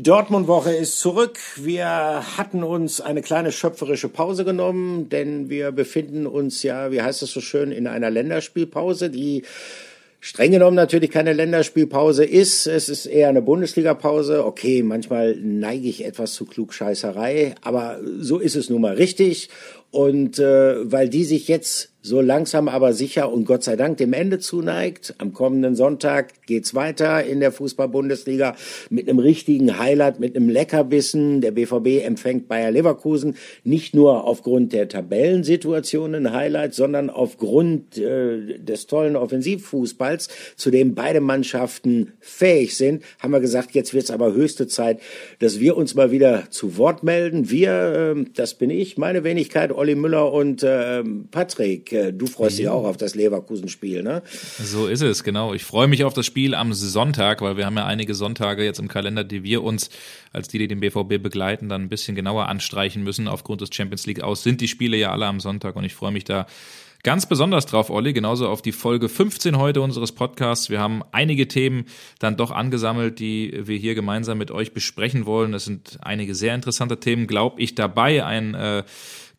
[0.00, 1.38] Die Dortmund-Woche ist zurück.
[1.56, 1.86] Wir
[2.38, 7.32] hatten uns eine kleine schöpferische Pause genommen, denn wir befinden uns ja, wie heißt es
[7.32, 9.42] so schön, in einer Länderspielpause, die
[10.18, 12.66] streng genommen natürlich keine Länderspielpause ist.
[12.66, 14.46] Es ist eher eine Bundesliga-Pause.
[14.46, 19.50] Okay, manchmal neige ich etwas zu Klugscheißerei, aber so ist es nun mal richtig.
[19.90, 24.12] Und äh, weil die sich jetzt so langsam aber sicher und Gott sei Dank dem
[24.12, 25.14] Ende zuneigt.
[25.18, 28.56] Am kommenden Sonntag geht's weiter in der Fußball-Bundesliga
[28.88, 31.42] mit einem richtigen Highlight, mit einem Leckerbissen.
[31.42, 38.58] Der BVB empfängt Bayer Leverkusen nicht nur aufgrund der Tabellensituation ein Highlight, sondern aufgrund äh,
[38.58, 44.32] des tollen Offensivfußballs, zu dem beide Mannschaften fähig sind, haben wir gesagt, jetzt wird's aber
[44.32, 45.00] höchste Zeit,
[45.38, 47.50] dass wir uns mal wieder zu Wort melden.
[47.50, 51.90] Wir, äh, das bin ich, meine Wenigkeit, Olli Müller und äh, Patrick.
[51.90, 54.22] Äh, du freust dich auch auf das Leverkusen-Spiel, ne?
[54.62, 55.54] So ist es, genau.
[55.54, 58.78] Ich freue mich auf das Spiel am Sonntag, weil wir haben ja einige Sonntage jetzt
[58.78, 59.88] im Kalender, die wir uns
[60.34, 63.26] als die, die den BVB begleiten, dann ein bisschen genauer anstreichen müssen.
[63.26, 66.12] Aufgrund des Champions League aus sind die Spiele ja alle am Sonntag und ich freue
[66.12, 66.44] mich da
[67.02, 70.68] ganz besonders drauf, Olli, genauso auf die Folge 15 heute unseres Podcasts.
[70.68, 71.86] Wir haben einige Themen
[72.18, 75.54] dann doch angesammelt, die wir hier gemeinsam mit euch besprechen wollen.
[75.54, 78.24] Es sind einige sehr interessante Themen, glaube ich, dabei.
[78.24, 78.82] Ein äh,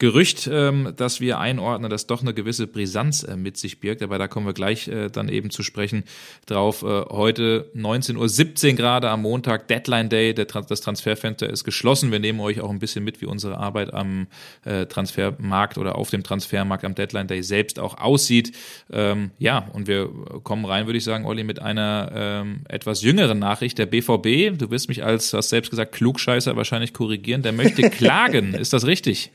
[0.02, 4.02] Gerücht, ähm, das wir einordnen, das doch eine gewisse Brisanz äh, mit sich birgt.
[4.02, 6.06] Aber da kommen wir gleich äh, dann eben zu sprechen
[6.48, 6.82] drauf.
[6.82, 10.34] Äh, heute 19.17 Uhr gerade am Montag, Deadline Day.
[10.34, 12.12] Der, das Transferfenster ist geschlossen.
[12.12, 14.26] Wir nehmen euch auch ein bisschen mit, wie unsere Arbeit am
[14.66, 18.54] äh, Transfermarkt oder auf dem Transfermarkt am Deadline Day selbst auch aussieht.
[18.92, 20.10] Ähm, ja, und wir
[20.42, 23.78] kommen rein, würde ich sagen, Olli, mit einer ähm, etwas jüngeren Nachricht.
[23.78, 28.56] Der BVB, du wirst mich als, hast selbst gesagt, Klugscheißer wahrscheinlich korrigieren, der möchte klagen.
[28.56, 29.30] ist das richtig?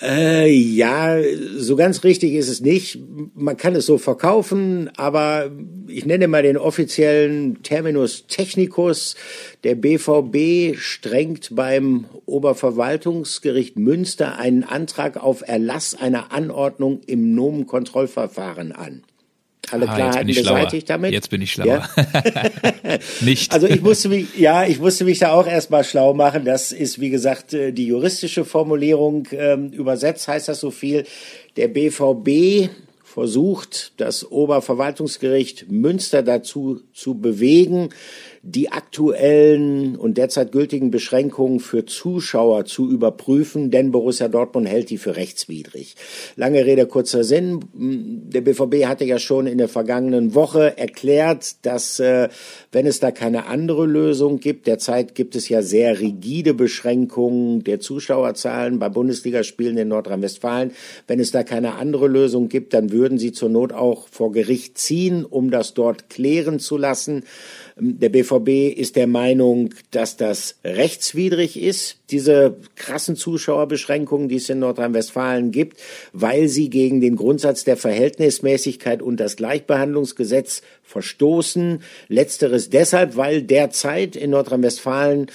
[0.00, 1.16] Äh, ja,
[1.56, 2.98] so ganz richtig ist es nicht.
[3.34, 5.50] Man kann es so verkaufen, aber
[5.86, 9.14] ich nenne mal den offiziellen Terminus technicus.
[9.62, 19.02] Der BVB strengt beim Oberverwaltungsgericht Münster einen Antrag auf Erlass einer Anordnung im Nomenkontrollverfahren an
[19.74, 21.12] alle ah, Klarheiten beseitigt damit.
[21.12, 21.88] Jetzt bin ich schlauer.
[21.96, 22.98] Ja?
[23.20, 23.52] Nicht.
[23.52, 26.44] Also ich musste mich, ja, ich musste mich da auch erstmal schlau machen.
[26.44, 29.28] Das ist, wie gesagt, äh, die juristische Formulierung.
[29.32, 31.04] Ähm, übersetzt heißt das so viel.
[31.56, 32.70] Der BVB
[33.02, 37.90] versucht, das Oberverwaltungsgericht Münster dazu zu bewegen,
[38.46, 44.98] die aktuellen und derzeit gültigen Beschränkungen für Zuschauer zu überprüfen, denn Borussia Dortmund hält die
[44.98, 45.96] für rechtswidrig.
[46.36, 47.60] Lange Rede, kurzer Sinn.
[47.72, 52.28] Der BVB hatte ja schon in der vergangenen Woche erklärt, dass äh,
[52.70, 57.80] wenn es da keine andere Lösung gibt, derzeit gibt es ja sehr rigide Beschränkungen der
[57.80, 60.72] Zuschauerzahlen bei Bundesligaspielen in Nordrhein-Westfalen.
[61.06, 64.76] Wenn es da keine andere Lösung gibt, dann würden sie zur Not auch vor Gericht
[64.76, 67.24] ziehen, um das dort klären zu lassen.
[67.76, 74.60] Der BVB ist der Meinung, dass das rechtswidrig ist, diese krassen Zuschauerbeschränkungen, die es in
[74.60, 75.80] Nordrhein-Westfalen gibt,
[76.12, 81.82] weil sie gegen den Grundsatz der Verhältnismäßigkeit und das Gleichbehandlungsgesetz verstoßen.
[82.06, 85.26] Letzteres deshalb, weil derzeit in Nordrhein-Westfalen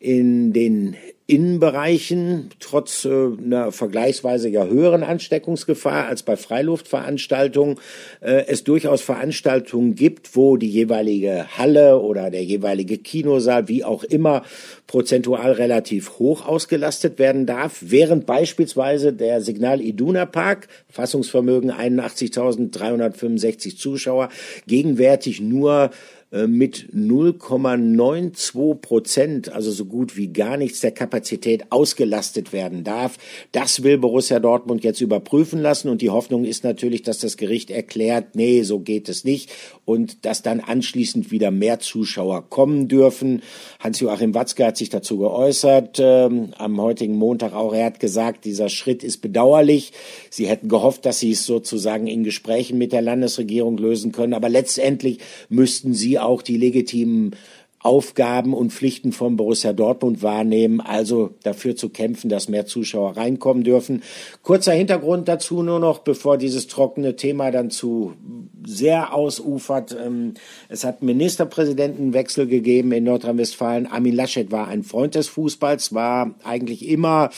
[0.00, 0.96] in den
[1.26, 7.76] Innenbereichen trotz äh, einer vergleichsweise ja höheren Ansteckungsgefahr als bei Freiluftveranstaltungen
[8.20, 14.04] äh, es durchaus Veranstaltungen gibt, wo die jeweilige Halle oder der jeweilige Kinosaal, wie auch
[14.04, 14.42] immer,
[14.86, 24.28] prozentual relativ hoch ausgelastet werden darf, während beispielsweise der Signal Iduna Park, Fassungsvermögen 81.365 Zuschauer,
[24.66, 25.88] gegenwärtig nur
[26.46, 33.18] mit 0,92 Prozent, also so gut wie gar nichts der Kapazität ausgelastet werden darf.
[33.52, 37.70] Das will Borussia Dortmund jetzt überprüfen lassen und die Hoffnung ist natürlich, dass das Gericht
[37.70, 39.50] erklärt, nee, so geht es nicht
[39.84, 43.42] und dass dann anschließend wieder mehr Zuschauer kommen dürfen.
[43.80, 47.74] Hans-Joachim Watzke hat sich dazu geäußert, ähm, am heutigen Montag auch.
[47.74, 49.92] Er hat gesagt, dieser Schritt ist bedauerlich.
[50.30, 54.48] Sie hätten gehofft, dass sie es sozusagen in Gesprächen mit der Landesregierung lösen können, aber
[54.48, 57.36] letztendlich müssten sie auch die legitimen
[57.84, 63.62] Aufgaben und Pflichten von Borussia Dortmund wahrnehmen, also dafür zu kämpfen, dass mehr Zuschauer reinkommen
[63.62, 64.02] dürfen.
[64.42, 68.14] Kurzer Hintergrund dazu nur noch, bevor dieses trockene Thema dann zu
[68.66, 69.94] sehr ausufert.
[70.02, 70.32] Ähm,
[70.70, 73.86] es hat Ministerpräsidentenwechsel gegeben in Nordrhein-Westfalen.
[73.86, 77.28] Armin Laschet war ein Freund des Fußballs, war eigentlich immer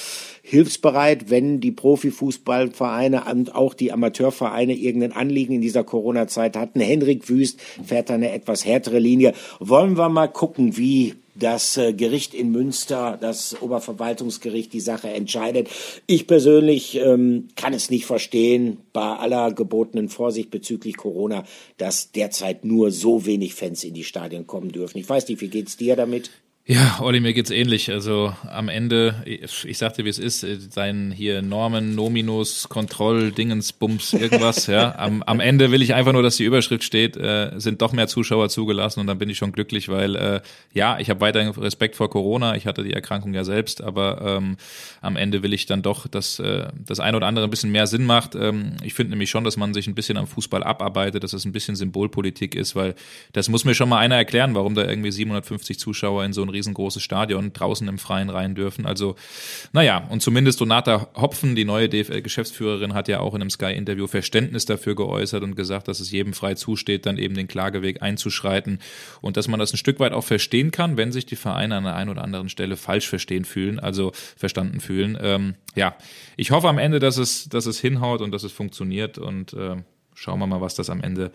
[0.48, 6.78] hilfsbereit, wenn die Profifußballvereine und auch die Amateurvereine irgendein Anliegen in dieser Corona-Zeit hatten.
[6.78, 9.34] Henrik Wüst fährt da eine etwas härtere Linie.
[9.58, 15.68] Wollen wir mal gucken, wie das äh, Gericht in Münster, das Oberverwaltungsgericht, die Sache entscheidet.
[16.06, 21.42] Ich persönlich ähm, kann es nicht verstehen, bei aller gebotenen Vorsicht bezüglich Corona,
[21.76, 24.98] dass derzeit nur so wenig Fans in die Stadien kommen dürfen.
[24.98, 26.30] Ich weiß nicht, wie geht's dir damit?
[26.68, 27.92] Ja, Olli, mir geht's ähnlich.
[27.92, 34.12] Also am Ende, ich sagte, wie es ist, sein hier Normen, Nominus, Kontroll, Dingens, Bums,
[34.12, 34.92] irgendwas, ja.
[34.98, 38.08] Am, am Ende will ich einfach nur, dass die Überschrift steht, äh, sind doch mehr
[38.08, 40.40] Zuschauer zugelassen und dann bin ich schon glücklich, weil äh,
[40.72, 44.56] ja, ich habe weiterhin Respekt vor Corona, ich hatte die Erkrankung ja selbst, aber ähm,
[45.02, 47.86] am Ende will ich dann doch, dass äh, das eine oder andere ein bisschen mehr
[47.86, 48.34] Sinn macht.
[48.34, 51.44] Ähm, ich finde nämlich schon, dass man sich ein bisschen am Fußball abarbeitet, dass es
[51.44, 52.96] ein bisschen Symbolpolitik ist, weil
[53.32, 56.55] das muss mir schon mal einer erklären, warum da irgendwie 750 Zuschauer in so ein
[56.56, 58.86] riesengroßes Stadion draußen im Freien rein dürfen.
[58.86, 59.14] Also,
[59.72, 64.64] naja, und zumindest Donata Hopfen, die neue DFL-Geschäftsführerin, hat ja auch in einem Sky-Interview Verständnis
[64.64, 68.80] dafür geäußert und gesagt, dass es jedem frei zusteht, dann eben den Klageweg einzuschreiten
[69.20, 71.84] und dass man das ein Stück weit auch verstehen kann, wenn sich die Vereine an
[71.84, 75.18] der einen oder anderen Stelle falsch verstehen fühlen, also verstanden fühlen.
[75.20, 75.96] Ähm, ja,
[76.36, 79.76] ich hoffe am Ende, dass es, dass es hinhaut und dass es funktioniert und äh,
[80.14, 81.30] schauen wir mal, was das am Ende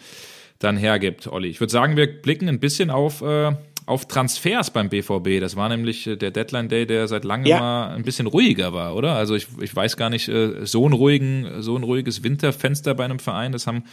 [0.60, 1.48] dann hergibt, Olli.
[1.48, 3.54] Ich würde sagen, wir blicken ein bisschen auf äh,
[3.92, 5.42] auf Transfers beim BVB.
[5.42, 7.60] Das war nämlich äh, der Deadline Day, der seit langem ja.
[7.60, 9.16] mal ein bisschen ruhiger war, oder?
[9.16, 13.04] Also ich, ich weiß gar nicht, äh, so ein ruhigen, so ein ruhiges Winterfenster bei
[13.04, 13.84] einem Verein, das haben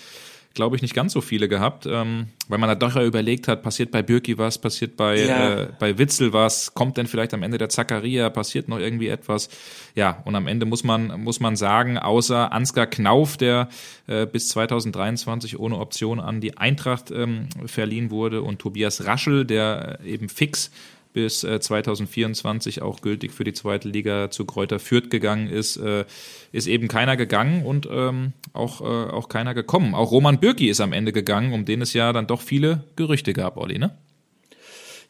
[0.55, 3.63] glaube ich, nicht ganz so viele gehabt, ähm, weil man da doch ja überlegt hat,
[3.63, 5.61] passiert bei Birki was, passiert bei, ja.
[5.63, 9.51] äh, bei Witzel was, kommt denn vielleicht am Ende der Zacharia, passiert noch irgendwie etwas.
[9.95, 13.69] Ja, und am Ende muss man, muss man sagen, außer Ansgar Knauf, der
[14.07, 20.01] äh, bis 2023 ohne Option an die Eintracht ähm, verliehen wurde und Tobias Raschel, der
[20.03, 20.71] äh, eben fix
[21.19, 26.05] bis 2024 äh, auch gültig für die zweite Liga zu Kräuter Fürth gegangen ist, äh,
[26.53, 29.97] ist eben keiner gegangen und ähm, auch, äh, auch keiner gekommen.
[29.97, 33.33] Auch Roman Bürki ist am Ende gegangen, um den es ja dann doch viele Gerüchte
[33.33, 33.99] gab, Olli, ne?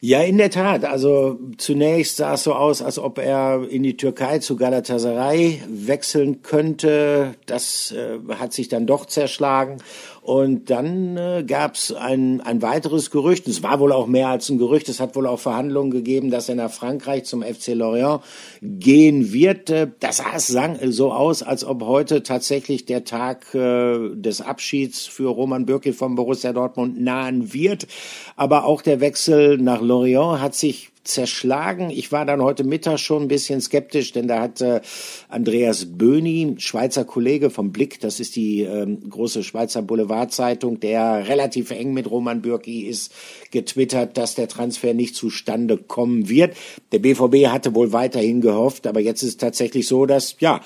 [0.01, 0.85] Ja, in der Tat.
[0.85, 6.41] Also zunächst sah es so aus, als ob er in die Türkei zu Galatasaray wechseln
[6.41, 7.35] könnte.
[7.45, 9.83] Das äh, hat sich dann doch zerschlagen.
[10.21, 14.49] Und dann äh, gab es ein, ein weiteres Gerücht, es war wohl auch mehr als
[14.49, 18.21] ein Gerücht, es hat wohl auch Verhandlungen gegeben, dass er nach Frankreich zum FC Lorient
[18.61, 19.69] gehen wird.
[19.69, 25.29] Äh, das sah so aus, als ob heute tatsächlich der Tag äh, des Abschieds für
[25.29, 27.87] Roman Bürki vom Borussia Dortmund nahen wird.
[28.35, 31.89] Aber auch der Wechsel nach Lorient hat sich zerschlagen.
[31.89, 34.81] Ich war dann heute Mittag schon ein bisschen skeptisch, denn da hat äh,
[35.27, 41.71] Andreas Böhni, Schweizer Kollege vom Blick, das ist die ähm, große Schweizer Boulevardzeitung, der relativ
[41.71, 43.13] eng mit Roman Bürki ist,
[43.51, 46.55] getwittert, dass der Transfer nicht zustande kommen wird.
[46.91, 50.61] Der BVB hatte wohl weiterhin gehofft, aber jetzt ist es tatsächlich so, dass ja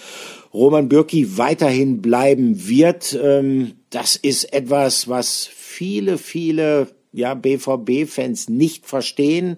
[0.53, 3.17] Roman Bürki weiterhin bleiben wird.
[3.21, 9.57] Ähm, das ist etwas, was viele, viele ja, BVB-Fans nicht verstehen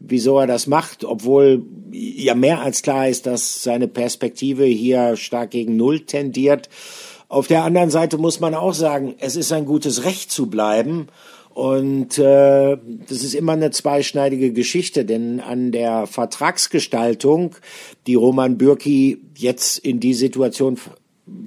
[0.00, 1.62] wieso er das macht, obwohl
[1.92, 6.68] ja mehr als klar ist, dass seine Perspektive hier stark gegen Null tendiert.
[7.28, 11.06] Auf der anderen Seite muss man auch sagen, es ist ein gutes Recht zu bleiben.
[11.50, 12.76] Und äh,
[13.08, 17.56] das ist immer eine zweischneidige Geschichte, denn an der Vertragsgestaltung,
[18.06, 20.78] die Roman Bürki jetzt in die Situation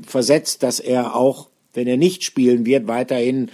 [0.06, 3.50] versetzt, dass er auch, wenn er nicht spielen wird, weiterhin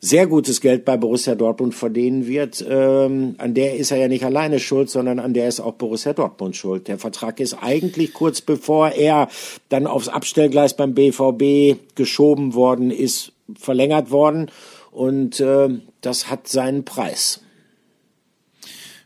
[0.00, 4.24] sehr gutes Geld bei Borussia Dortmund verdienen wird, ähm, an der ist er ja nicht
[4.24, 6.88] alleine schuld, sondern an der ist auch Borussia Dortmund schuld.
[6.88, 9.28] Der Vertrag ist eigentlich kurz bevor er
[9.68, 14.50] dann aufs Abstellgleis beim BVB geschoben worden ist, verlängert worden
[14.90, 15.68] und äh,
[16.00, 17.40] das hat seinen Preis.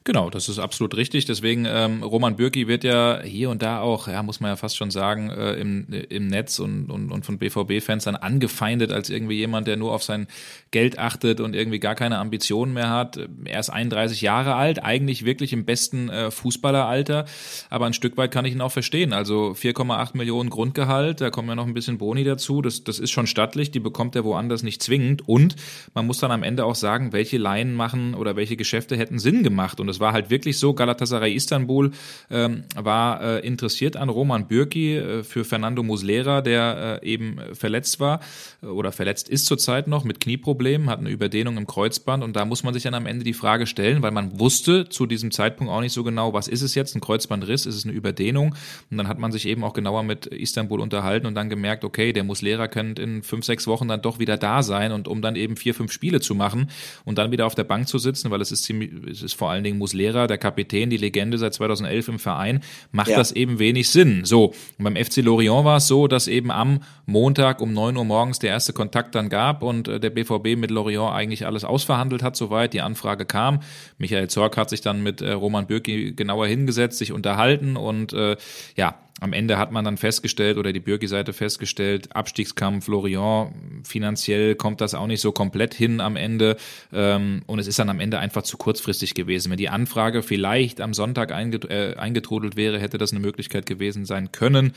[0.06, 1.25] Genau, das ist absolut richtig.
[1.25, 4.76] Deswegen, ähm, Roman Bürki wird ja hier und da auch, ja, muss man ja fast
[4.76, 9.37] schon sagen, äh, im, im Netz und, und, und von BVB-Fans dann angefeindet als irgendwie
[9.37, 10.26] jemand, der nur auf sein
[10.73, 13.18] Geld achtet und irgendwie gar keine Ambitionen mehr hat.
[13.46, 17.25] Er ist 31 Jahre alt, eigentlich wirklich im besten äh, Fußballeralter,
[17.70, 19.14] aber ein Stück weit kann ich ihn auch verstehen.
[19.14, 22.61] Also 4,8 Millionen Grundgehalt, da kommen ja noch ein bisschen Boni dazu.
[22.61, 25.26] Das, das ist schon stattlich, die bekommt er woanders nicht zwingend.
[25.26, 25.56] Und
[25.94, 29.42] man muss dann am Ende auch sagen, welche Laien machen oder welche Geschäfte hätten Sinn
[29.42, 29.80] gemacht.
[29.80, 31.92] Und es war halt wirklich so, Galatasaray Istanbul
[32.30, 38.00] ähm, war äh, interessiert an Roman Bürki äh, für Fernando Muslera, der äh, eben verletzt
[38.00, 38.20] war
[38.62, 42.24] äh, oder verletzt ist zurzeit noch mit Knieproblemen, hat eine Überdehnung im Kreuzband.
[42.24, 45.06] Und da muss man sich dann am Ende die Frage stellen, weil man wusste zu
[45.06, 47.94] diesem Zeitpunkt auch nicht so genau, was ist es jetzt, ein Kreuzbandriss, ist es eine
[47.94, 48.54] Überdehnung?
[48.90, 52.12] Und dann hat man sich eben auch genauer mit Istanbul unterhalten und dann gemerkt, okay,
[52.12, 55.36] der Muslera könnte in fünf, sechs Wochen dann doch wieder da sein und um dann
[55.36, 56.70] eben vier, fünf Spiele zu machen
[57.04, 59.50] und dann wieder auf der Bank zu sitzen, weil es ist ziemlich, es ist vor
[59.50, 62.61] allen Dingen Muslera, der Kapitän, die Legende seit 2011 im Verein,
[62.91, 63.19] macht ja.
[63.19, 64.25] das eben wenig Sinn.
[64.25, 68.05] So, und beim FC Lorient war es so, dass eben am Montag um 9 Uhr
[68.07, 72.23] morgens der erste Kontakt dann gab und äh, der BVB mit Lorient eigentlich alles ausverhandelt
[72.23, 73.61] hat, soweit die Anfrage kam.
[73.99, 78.37] Michael Zorc hat sich dann mit äh, Roman Bürki genauer hingesetzt, sich unterhalten und äh,
[78.76, 83.52] ja, am Ende hat man dann festgestellt oder die Bürgi-Seite festgestellt, Abstiegskampf Lorient,
[83.85, 86.56] finanziell kommt das auch nicht so komplett hin am Ende
[86.92, 89.50] ähm, und es ist dann am Ende einfach zu kurzfristig gewesen.
[89.50, 94.33] Wenn die Anfrage vielleicht am Sonntag äh, eingetrudelt wäre, hätte das eine Möglichkeit gewesen sein
[94.33, 94.73] können.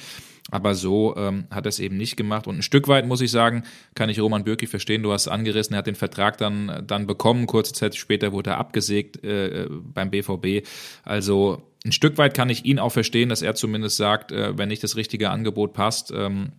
[0.50, 2.48] Aber so ähm, hat er es eben nicht gemacht.
[2.48, 3.64] Und ein Stück weit muss ich sagen,
[3.96, 5.04] kann ich Roman Bürki verstehen.
[5.04, 7.48] Du hast angerissen, er hat den Vertrag dann, dann bekommen.
[7.48, 10.66] Kurze Zeit später wurde er abgesägt äh, beim BVB.
[11.04, 14.70] Also ein Stück weit kann ich ihn auch verstehen, dass er zumindest sagt, äh, wenn
[14.70, 16.52] nicht das richtige Angebot passt, ähm,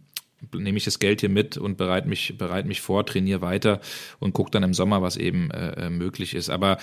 [0.52, 3.80] nehme ich das Geld hier mit und bereite mich, bereite mich vor, trainiere weiter
[4.18, 6.50] und gucke dann im Sommer, was eben äh, äh möglich ist.
[6.50, 6.78] Aber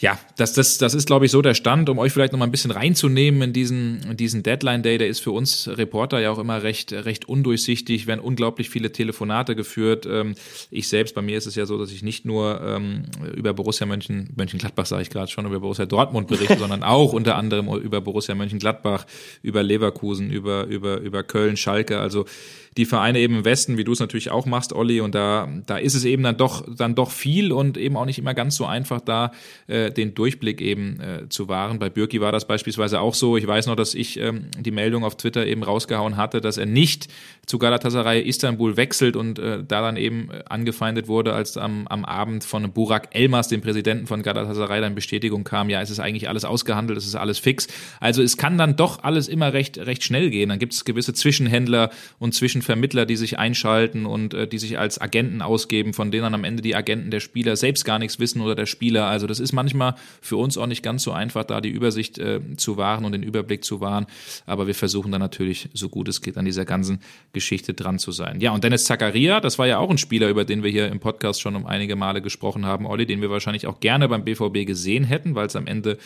[0.00, 2.46] ja, das, das, das ist, glaube ich, so der Stand, um euch vielleicht noch mal
[2.46, 4.96] ein bisschen reinzunehmen in diesen, in diesen Deadline-Day.
[4.96, 9.54] Der ist für uns Reporter ja auch immer recht, recht undurchsichtig, werden unglaublich viele Telefonate
[9.54, 10.06] geführt.
[10.10, 10.36] Ähm,
[10.70, 13.02] ich selbst, bei mir ist es ja so, dass ich nicht nur ähm,
[13.36, 17.36] über Borussia Mönchen, Mönchengladbach sage ich gerade schon, über Borussia Dortmund berichte, sondern auch unter
[17.36, 19.04] anderem über Borussia Mönchengladbach,
[19.42, 22.00] über Leverkusen, über, über, über Köln, Schalke.
[22.00, 22.24] Also
[22.80, 25.76] die Vereine eben im Westen, wie du es natürlich auch machst, Olli, und da, da
[25.76, 28.64] ist es eben dann doch, dann doch viel und eben auch nicht immer ganz so
[28.64, 29.32] einfach, da
[29.66, 31.78] äh, den Durchblick eben äh, zu wahren.
[31.78, 33.36] Bei Bürki war das beispielsweise auch so.
[33.36, 36.64] Ich weiß noch, dass ich ähm, die Meldung auf Twitter eben rausgehauen hatte, dass er
[36.64, 37.08] nicht
[37.44, 42.06] zu Galatasaray Istanbul wechselt und äh, da dann eben äh, angefeindet wurde, als am, am
[42.06, 46.30] Abend von Burak Elmas, dem Präsidenten von Galatasaray, dann Bestätigung kam, ja, es ist eigentlich
[46.30, 47.68] alles ausgehandelt, es ist alles fix.
[48.00, 50.48] Also es kann dann doch alles immer recht, recht schnell gehen.
[50.48, 52.34] Dann gibt es gewisse Zwischenhändler und
[52.70, 56.44] Zwischenvermittler, die sich einschalten und äh, die sich als Agenten ausgeben, von denen dann am
[56.44, 59.06] Ende die Agenten der Spieler selbst gar nichts wissen oder der Spieler.
[59.06, 62.40] Also das ist manchmal für uns auch nicht ganz so einfach, da die Übersicht äh,
[62.56, 64.06] zu wahren und den Überblick zu wahren.
[64.46, 67.00] Aber wir versuchen dann natürlich, so gut es geht, an dieser ganzen
[67.32, 68.40] Geschichte dran zu sein.
[68.40, 71.00] Ja, und Dennis Zakaria, das war ja auch ein Spieler, über den wir hier im
[71.00, 74.66] Podcast schon um einige Male gesprochen haben, Olli, den wir wahrscheinlich auch gerne beim BVB
[74.66, 75.98] gesehen hätten, weil es am Ende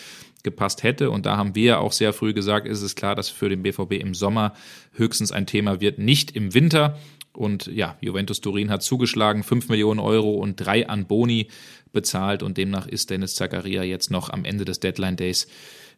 [0.44, 1.10] gepasst hätte.
[1.10, 3.94] Und da haben wir auch sehr früh gesagt, ist es klar, dass für den BVB
[3.94, 4.54] im Sommer
[4.92, 6.98] höchstens ein Thema wird, nicht im Winter.
[7.32, 11.48] Und ja, Juventus Turin hat zugeschlagen, 5 Millionen Euro und drei an Boni
[11.92, 12.42] bezahlt.
[12.42, 15.48] Und demnach ist Dennis Zakaria jetzt noch am Ende des Deadline Days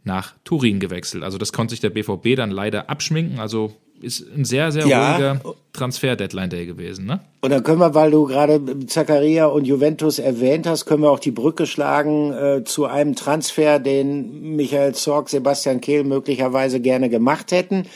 [0.05, 1.25] nach Turin gewechselt.
[1.25, 3.41] Also das konnte sich der BVB dann leider abschminken.
[3.41, 5.13] Also ist ein sehr, sehr ja.
[5.13, 5.41] ruhiger
[5.73, 7.21] Transfer-Deadline-Day gewesen, ne?
[7.41, 11.19] Und dann können wir, weil du gerade Zakaria und Juventus erwähnt hast, können wir auch
[11.19, 17.53] die Brücke schlagen äh, zu einem Transfer, den Michael Zorg, Sebastian Kehl möglicherweise gerne gemacht
[17.53, 17.87] hätten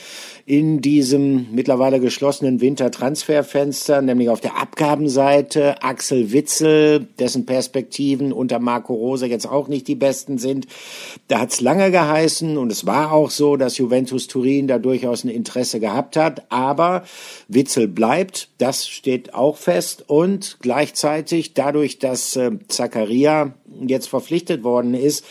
[0.50, 5.80] in diesem mittlerweile geschlossenen Wintertransferfenster, nämlich auf der Abgabenseite.
[5.80, 10.66] Axel Witzel, dessen Perspektiven unter Marco Rose jetzt auch nicht die besten sind.
[11.28, 15.22] Da hat es lange geheißen und es war auch so, dass Juventus Turin da durchaus
[15.22, 17.04] ein Interesse gehabt hat, aber
[17.46, 20.02] Witzel bleibt, das steht auch fest.
[20.08, 23.54] Und gleichzeitig dadurch, dass äh, Zakaria
[23.86, 25.24] jetzt verpflichtet worden ist,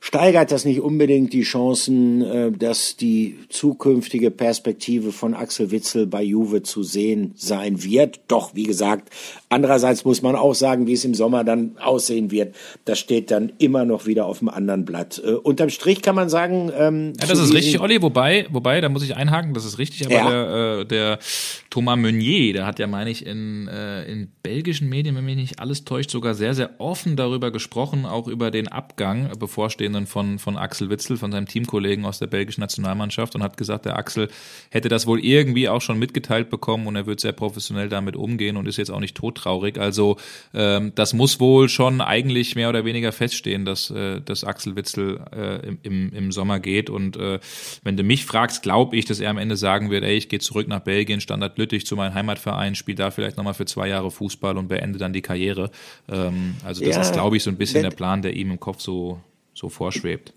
[0.00, 6.22] steigert das nicht unbedingt die Chancen, äh, dass die zukünftige Perspektive von Axel Witzel bei
[6.22, 8.20] Juve zu sehen sein wird.
[8.28, 9.10] Doch, wie gesagt,
[9.48, 12.54] andererseits muss man auch sagen, wie es im Sommer dann aussehen wird.
[12.84, 15.20] Das steht dann immer noch wieder auf dem anderen Blatt.
[15.24, 18.00] Äh, unterm Strich kann man sagen, ähm, ja, das ist richtig, Olli.
[18.00, 20.06] Wobei, wobei, da muss ich einhaken, das ist richtig.
[20.06, 20.30] Aber ja.
[20.30, 21.18] der, äh, der
[21.70, 25.60] Thomas Meunier, der hat ja, meine ich, in, äh, in belgischen Medien, wenn mich nicht
[25.60, 30.38] alles täuscht, sogar sehr, sehr offen darüber gesprochen, auch über den Abgang bevorstehenden Ausführungen von,
[30.38, 34.28] von Axel Witzel, von seinem Teamkollegen aus der belgischen Nationalmannschaft und hat gesagt, der Axel
[34.70, 38.56] hätte das wohl irgendwie auch schon mitgeteilt bekommen und er wird sehr professionell damit umgehen
[38.56, 39.78] und ist jetzt auch nicht todtraurig.
[39.78, 40.16] Also
[40.54, 45.20] ähm, das muss wohl schon eigentlich mehr oder weniger feststehen, dass, äh, dass Axel Witzel
[45.32, 46.90] äh, im, im Sommer geht.
[46.90, 47.38] Und äh,
[47.82, 50.38] wenn du mich fragst, glaube ich, dass er am Ende sagen wird, ey, ich gehe
[50.38, 54.10] zurück nach Belgien, Standard Lüttich zu meinem Heimatverein, spiele da vielleicht nochmal für zwei Jahre
[54.10, 55.70] Fußball und beende dann die Karriere.
[56.08, 58.60] Ähm, also das ja, ist, glaube ich, so ein bisschen der Plan, der ihm im
[58.60, 59.20] Kopf so,
[59.58, 60.32] so vorschwebt.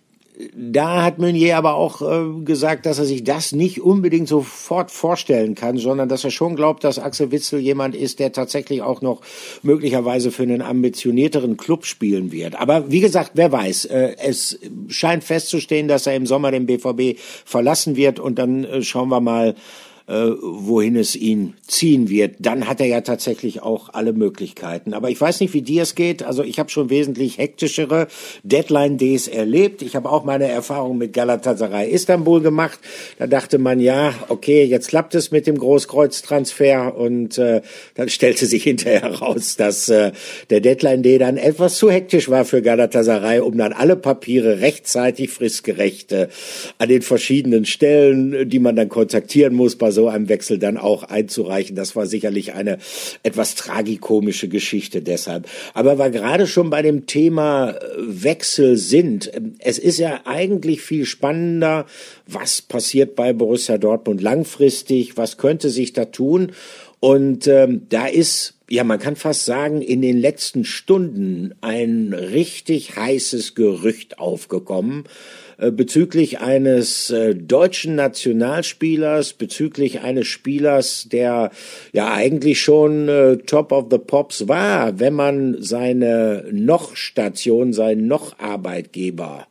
[0.56, 5.56] Da hat Meunier aber auch äh, gesagt, dass er sich das nicht unbedingt sofort vorstellen
[5.56, 9.22] kann, sondern dass er schon glaubt, dass Axel Witzel jemand ist, der tatsächlich auch noch
[9.62, 12.56] möglicherweise für einen ambitionierteren Club spielen wird.
[12.56, 13.86] Aber wie gesagt, wer weiß.
[13.86, 18.82] Äh, es scheint festzustehen, dass er im Sommer den BVB verlassen wird und dann äh,
[18.82, 19.56] schauen wir mal,
[20.12, 24.94] wohin es ihn ziehen wird, dann hat er ja tatsächlich auch alle Möglichkeiten.
[24.94, 26.22] Aber ich weiß nicht, wie dir es geht.
[26.22, 28.08] Also ich habe schon wesentlich hektischere
[28.44, 29.82] Deadline-Days erlebt.
[29.82, 32.80] Ich habe auch meine Erfahrung mit Galatasaray Istanbul gemacht.
[33.20, 37.62] Da dachte man, ja, okay, jetzt klappt es mit dem Großkreuztransfer und äh,
[37.96, 40.12] dann stellte sich hinterher heraus, dass äh,
[40.50, 46.12] der Deadline-Day dann etwas zu hektisch war für Galatasaray, um dann alle Papiere rechtzeitig fristgerecht
[46.12, 46.28] äh,
[46.80, 50.78] an den verschiedenen Stellen, die man dann kontaktieren muss, bei so so einem Wechsel dann
[50.78, 51.76] auch einzureichen.
[51.76, 52.80] Das war sicherlich eine
[53.22, 55.48] etwas tragikomische Geschichte deshalb.
[55.76, 61.86] Aber wir gerade schon bei dem Thema Wechsel sind, es ist ja eigentlich viel spannender,
[62.26, 66.54] was passiert bei Borussia Dortmund langfristig, was könnte sich da tun.
[67.00, 72.96] Und ähm, da ist, ja, man kann fast sagen, in den letzten Stunden ein richtig
[72.96, 81.52] heißes Gerücht aufgekommen äh, bezüglich eines äh, deutschen Nationalspielers, bezüglich eines Spielers, der
[81.94, 89.46] ja eigentlich schon äh, Top of the Pops war, wenn man seine Noch-Station, seinen Noch-Arbeitgeber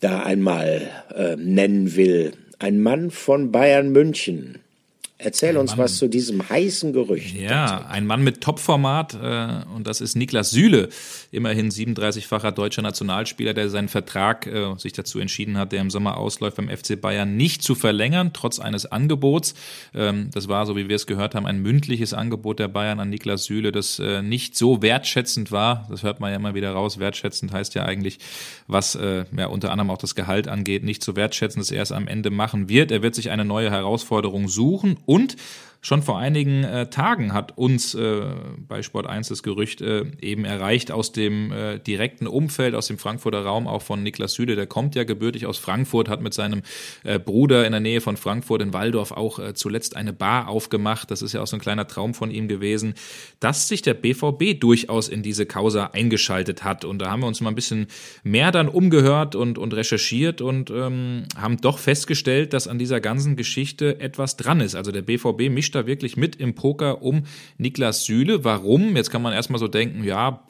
[0.00, 2.32] da einmal äh, nennen will.
[2.58, 4.58] Ein Mann von Bayern München
[5.20, 7.34] Erzähl ein uns Mann, was zu diesem heißen Gerücht.
[7.34, 10.90] Ja, ein Mann mit Topformat äh, und das ist Niklas Süle,
[11.32, 16.18] immerhin 37-facher deutscher Nationalspieler, der seinen Vertrag äh, sich dazu entschieden hat, der im Sommer
[16.18, 19.54] ausläuft beim FC Bayern nicht zu verlängern, trotz eines Angebots.
[19.92, 23.10] Ähm, das war, so wie wir es gehört haben, ein mündliches Angebot der Bayern an
[23.10, 25.88] Niklas Süle, das äh, nicht so wertschätzend war.
[25.90, 27.00] Das hört man ja immer wieder raus.
[27.00, 28.20] Wertschätzend heißt ja eigentlich,
[28.68, 31.90] was äh, ja unter anderem auch das Gehalt angeht, nicht so wertschätzend, dass er es
[31.90, 32.92] am Ende machen wird.
[32.92, 35.36] Er wird sich eine neue Herausforderung suchen und
[35.80, 38.22] Schon vor einigen äh, Tagen hat uns äh,
[38.66, 42.98] bei Sport 1 das Gerücht äh, eben erreicht aus dem äh, direkten Umfeld, aus dem
[42.98, 44.56] Frankfurter Raum, auch von Niklas Süde.
[44.56, 46.62] Der kommt ja gebürtig aus Frankfurt, hat mit seinem
[47.04, 51.12] äh, Bruder in der Nähe von Frankfurt in Waldorf auch äh, zuletzt eine Bar aufgemacht.
[51.12, 52.94] Das ist ja auch so ein kleiner Traum von ihm gewesen,
[53.38, 56.84] dass sich der BVB durchaus in diese Causa eingeschaltet hat.
[56.84, 57.86] Und da haben wir uns mal ein bisschen
[58.24, 63.36] mehr dann umgehört und, und recherchiert und ähm, haben doch festgestellt, dass an dieser ganzen
[63.36, 64.74] Geschichte etwas dran ist.
[64.74, 67.24] Also der BVB mischt mischt da wirklich mit im Poker um
[67.58, 68.42] Niklas Süle.
[68.42, 68.96] Warum?
[68.96, 70.42] Jetzt kann man erstmal so denken, ja,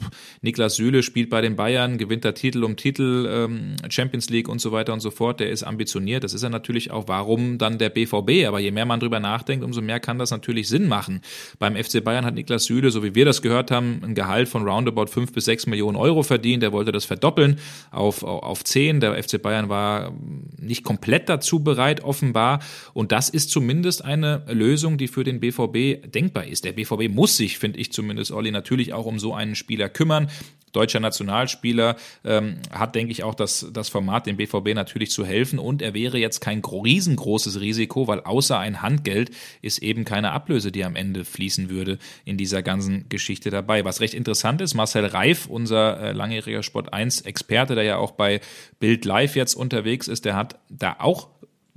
[0.43, 4.61] Niklas Süle spielt bei den Bayern, gewinnt da Titel um Titel, ähm, Champions League und
[4.61, 5.41] so weiter und so fort.
[5.41, 6.23] Der ist ambitioniert.
[6.23, 7.09] Das ist er natürlich auch.
[7.09, 8.47] Warum dann der BVB?
[8.47, 11.21] Aber je mehr man drüber nachdenkt, umso mehr kann das natürlich Sinn machen.
[11.59, 14.69] Beim FC Bayern hat Niklas Süle, so wie wir das gehört haben, ein Gehalt von
[14.69, 16.63] roundabout fünf bis sechs Millionen Euro verdient.
[16.63, 17.59] Er wollte das verdoppeln
[17.91, 19.01] auf, auf zehn.
[19.01, 20.13] Der FC Bayern war
[20.61, 22.61] nicht komplett dazu bereit, offenbar.
[22.95, 26.64] Und das ist zumindest eine Lösung, die für den BVB denkbar ist.
[26.64, 30.29] Der BVB muss sich, finde ich zumindest, Olli, natürlich auch um so einen Spieler kümmern
[30.73, 35.59] deutscher Nationalspieler, ähm, hat, denke ich, auch das, das Format, dem BVB natürlich zu helfen.
[35.59, 39.31] Und er wäre jetzt kein riesengroßes Risiko, weil außer ein Handgeld
[39.62, 43.85] ist eben keine Ablöse, die am Ende fließen würde in dieser ganzen Geschichte dabei.
[43.85, 48.40] Was recht interessant ist, Marcel Reif, unser äh, langjähriger Sport 1-Experte, der ja auch bei
[48.79, 51.29] Bild Live jetzt unterwegs ist, der hat da auch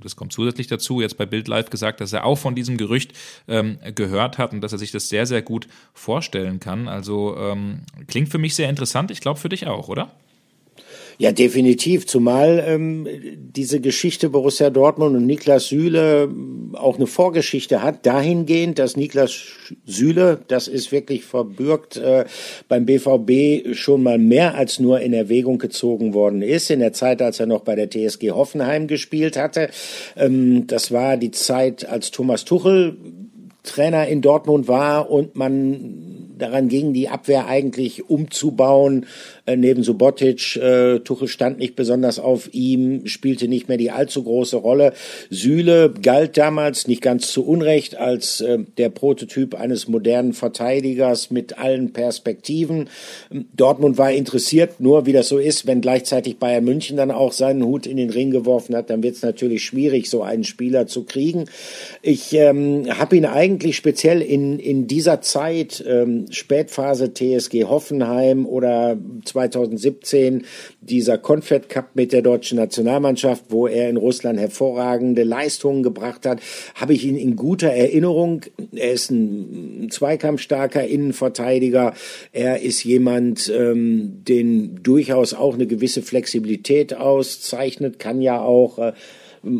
[0.02, 3.12] das kommt zusätzlich dazu, jetzt bei Bild Live gesagt, dass er auch von diesem Gerücht
[3.48, 6.88] ähm, gehört hat und dass er sich das sehr, sehr gut vorstellen kann.
[6.88, 9.10] Also ähm, klingt für mich sehr interessant.
[9.10, 10.10] Ich glaube für dich auch, oder?
[11.22, 12.08] Ja, definitiv.
[12.08, 13.06] Zumal ähm,
[13.36, 19.32] diese Geschichte Borussia Dortmund und Niklas Süle ähm, auch eine Vorgeschichte hat, dahingehend, dass Niklas
[19.86, 22.24] Süle, das ist wirklich verbürgt, äh,
[22.66, 26.72] beim BVB schon mal mehr als nur in Erwägung gezogen worden ist.
[26.72, 29.70] In der Zeit, als er noch bei der TSG Hoffenheim gespielt hatte.
[30.16, 32.96] Ähm, das war die Zeit, als Thomas Tuchel
[33.62, 39.06] Trainer in Dortmund war und man daran ging, die Abwehr eigentlich umzubauen,
[39.46, 40.56] äh, neben Subotic.
[40.56, 44.92] Äh, Tuchel stand nicht besonders auf ihm, spielte nicht mehr die allzu große Rolle.
[45.30, 51.58] Süle galt damals nicht ganz zu Unrecht als äh, der Prototyp eines modernen Verteidigers mit
[51.58, 52.88] allen Perspektiven.
[53.54, 57.64] Dortmund war interessiert, nur wie das so ist, wenn gleichzeitig Bayern München dann auch seinen
[57.64, 61.04] Hut in den Ring geworfen hat, dann wird es natürlich schwierig, so einen Spieler zu
[61.04, 61.46] kriegen.
[62.00, 68.96] Ich ähm, habe ihn eigentlich speziell in, in dieser Zeit, ähm, Spätphase TSG Hoffenheim oder
[69.32, 70.44] 2017
[70.80, 76.40] dieser Confed Cup mit der deutschen Nationalmannschaft, wo er in Russland hervorragende Leistungen gebracht hat,
[76.74, 78.42] habe ich ihn in guter Erinnerung.
[78.74, 81.94] Er ist ein zweikampfstarker Innenverteidiger.
[82.32, 88.92] Er ist jemand, ähm, den durchaus auch eine gewisse Flexibilität auszeichnet, kann ja auch äh,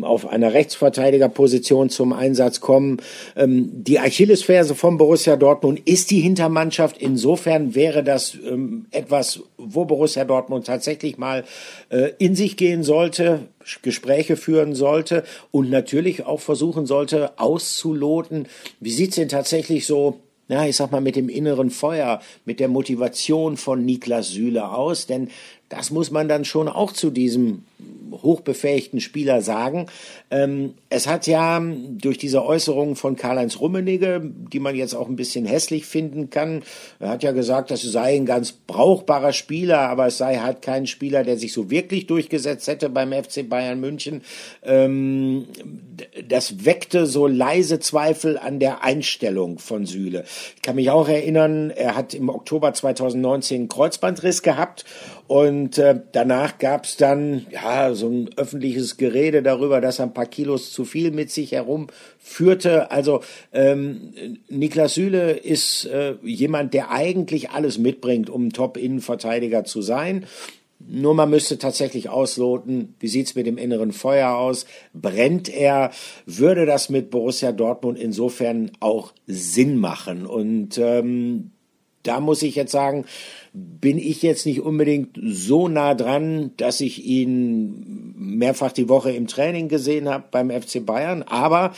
[0.03, 2.97] auf einer Rechtsverteidigerposition zum Einsatz kommen.
[3.35, 6.97] Ähm, die Achillesferse von Borussia Dortmund ist die Hintermannschaft.
[6.97, 11.43] Insofern wäre das ähm, etwas, wo Borussia Dortmund tatsächlich mal
[11.89, 13.41] äh, in sich gehen sollte,
[13.81, 18.47] Gespräche führen sollte und natürlich auch versuchen sollte auszuloten,
[18.79, 20.19] wie sieht's denn tatsächlich so
[20.49, 25.07] ja, ich sag mal, mit dem inneren Feuer, mit der Motivation von Niklas Süle aus,
[25.07, 25.29] denn
[25.73, 27.63] das muss man dann schon auch zu diesem
[28.11, 29.87] hochbefähigten Spieler sagen.
[30.29, 35.15] Ähm, es hat ja durch diese Äußerungen von Karl-Heinz Rummenigge, die man jetzt auch ein
[35.15, 36.61] bisschen hässlich finden kann,
[36.99, 40.85] er hat ja gesagt, das sei ein ganz brauchbarer Spieler, aber es sei halt kein
[40.85, 44.21] Spieler, der sich so wirklich durchgesetzt hätte beim FC Bayern München.
[44.63, 45.47] Ähm,
[46.27, 50.25] das weckte so leise Zweifel an der Einstellung von Süle.
[50.55, 54.85] Ich kann mich auch erinnern, er hat im Oktober 2019 einen Kreuzbandriss gehabt
[55.27, 60.13] und äh, danach gab es dann ja so ein öffentliches Gerede darüber, dass er ein
[60.13, 62.91] paar Kilos zu viel mit sich herumführte.
[62.91, 63.21] Also
[63.53, 64.13] ähm,
[64.49, 70.25] Niklas Süle ist äh, jemand, der eigentlich alles mitbringt, um Top-Innenverteidiger zu sein.
[70.85, 74.65] Nur man müsste tatsächlich ausloten, wie sieht's mit dem inneren Feuer aus?
[74.93, 75.91] Brennt er?
[76.25, 80.25] Würde das mit Borussia Dortmund insofern auch Sinn machen?
[80.25, 81.51] Und ähm,
[82.03, 83.05] da muss ich jetzt sagen,
[83.53, 89.27] bin ich jetzt nicht unbedingt so nah dran, dass ich ihn mehrfach die Woche im
[89.27, 91.23] Training gesehen habe beim FC Bayern.
[91.23, 91.73] Aber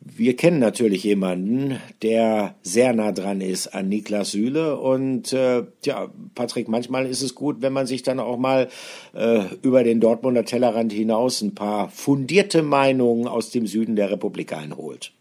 [0.00, 4.76] wir kennen natürlich jemanden, der sehr nah dran ist an Niklas Süle.
[4.78, 8.68] Und äh, ja, Patrick, manchmal ist es gut, wenn man sich dann auch mal
[9.14, 14.52] äh, über den Dortmunder Tellerrand hinaus ein paar fundierte Meinungen aus dem Süden der Republik
[14.52, 15.12] einholt.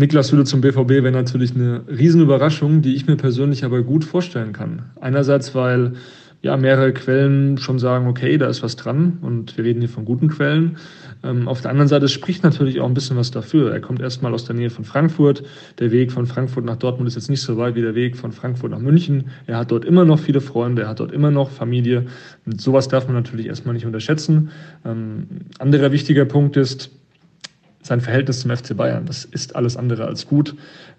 [0.00, 4.54] Niklas Hülle zum BVB wäre natürlich eine Riesenüberraschung, die ich mir persönlich aber gut vorstellen
[4.54, 4.86] kann.
[4.98, 5.92] Einerseits, weil
[6.40, 10.06] ja mehrere Quellen schon sagen, okay, da ist was dran und wir reden hier von
[10.06, 10.78] guten Quellen.
[11.22, 13.72] Ähm, auf der anderen Seite spricht natürlich auch ein bisschen was dafür.
[13.72, 15.42] Er kommt erstmal aus der Nähe von Frankfurt.
[15.80, 18.32] Der Weg von Frankfurt nach Dortmund ist jetzt nicht so weit wie der Weg von
[18.32, 19.24] Frankfurt nach München.
[19.46, 22.06] Er hat dort immer noch viele Freunde, er hat dort immer noch Familie.
[22.46, 24.48] Und sowas darf man natürlich erstmal nicht unterschätzen.
[24.86, 25.26] Ähm,
[25.58, 26.90] anderer wichtiger Punkt ist,
[27.90, 29.04] sein Verhältnis zum FC Bayern.
[29.04, 30.54] Das ist alles andere als gut.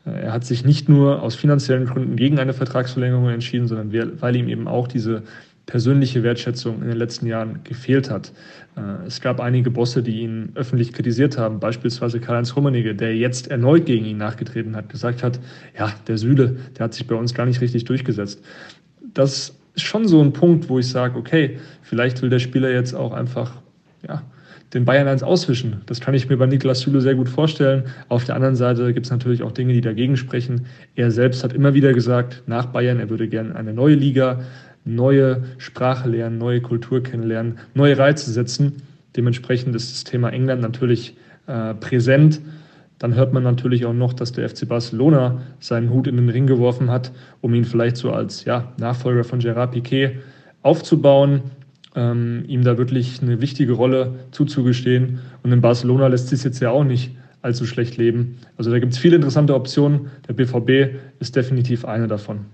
[0.06, 4.36] Äh, er hat sich nicht nur aus finanziellen Gründen gegen eine Vertragsverlängerung entschieden, sondern weil
[4.36, 5.24] ihm eben auch diese
[5.68, 8.34] persönliche Wertschätzung in den letzten Jahren gefehlt hat.
[8.76, 13.50] Äh, es gab einige Bosse, die ihn öffentlich kritisiert haben, beispielsweise Karl-Heinz Rummenigge, der jetzt
[13.50, 15.40] erneut gegen ihn nachgetreten hat, gesagt hat,
[15.80, 18.44] ja, der Süle, der hat sich bei uns gar nicht richtig durchgesetzt.
[19.14, 22.94] Das ist schon so ein Punkt, wo ich sage, okay, vielleicht will der Spieler jetzt
[22.94, 23.54] auch einfach,
[24.06, 24.24] ja,
[24.74, 25.82] den Bayern eins auswischen.
[25.86, 27.84] Das kann ich mir bei Niklas Süle sehr gut vorstellen.
[28.08, 30.66] Auf der anderen Seite gibt es natürlich auch Dinge, die dagegen sprechen.
[30.96, 34.42] Er selbst hat immer wieder gesagt, nach Bayern, er würde gerne eine neue Liga,
[34.86, 38.82] neue Sprache lernen, neue Kultur kennenlernen, neue Reize setzen.
[39.16, 42.40] Dementsprechend ist das Thema England natürlich äh, präsent.
[42.98, 46.48] Dann hört man natürlich auch noch, dass der FC Barcelona seinen Hut in den Ring
[46.48, 50.20] geworfen hat, um ihn vielleicht so als ja, Nachfolger von Gerard Piquet
[50.62, 51.42] aufzubauen
[51.96, 55.20] ähm, ihm da wirklich eine wichtige Rolle zuzugestehen.
[55.44, 58.38] Und in Barcelona lässt sich jetzt ja auch nicht allzu schlecht leben.
[58.58, 60.12] Also da gibt es viele interessante Optionen.
[60.28, 62.46] Der BVB ist definitiv eine davon.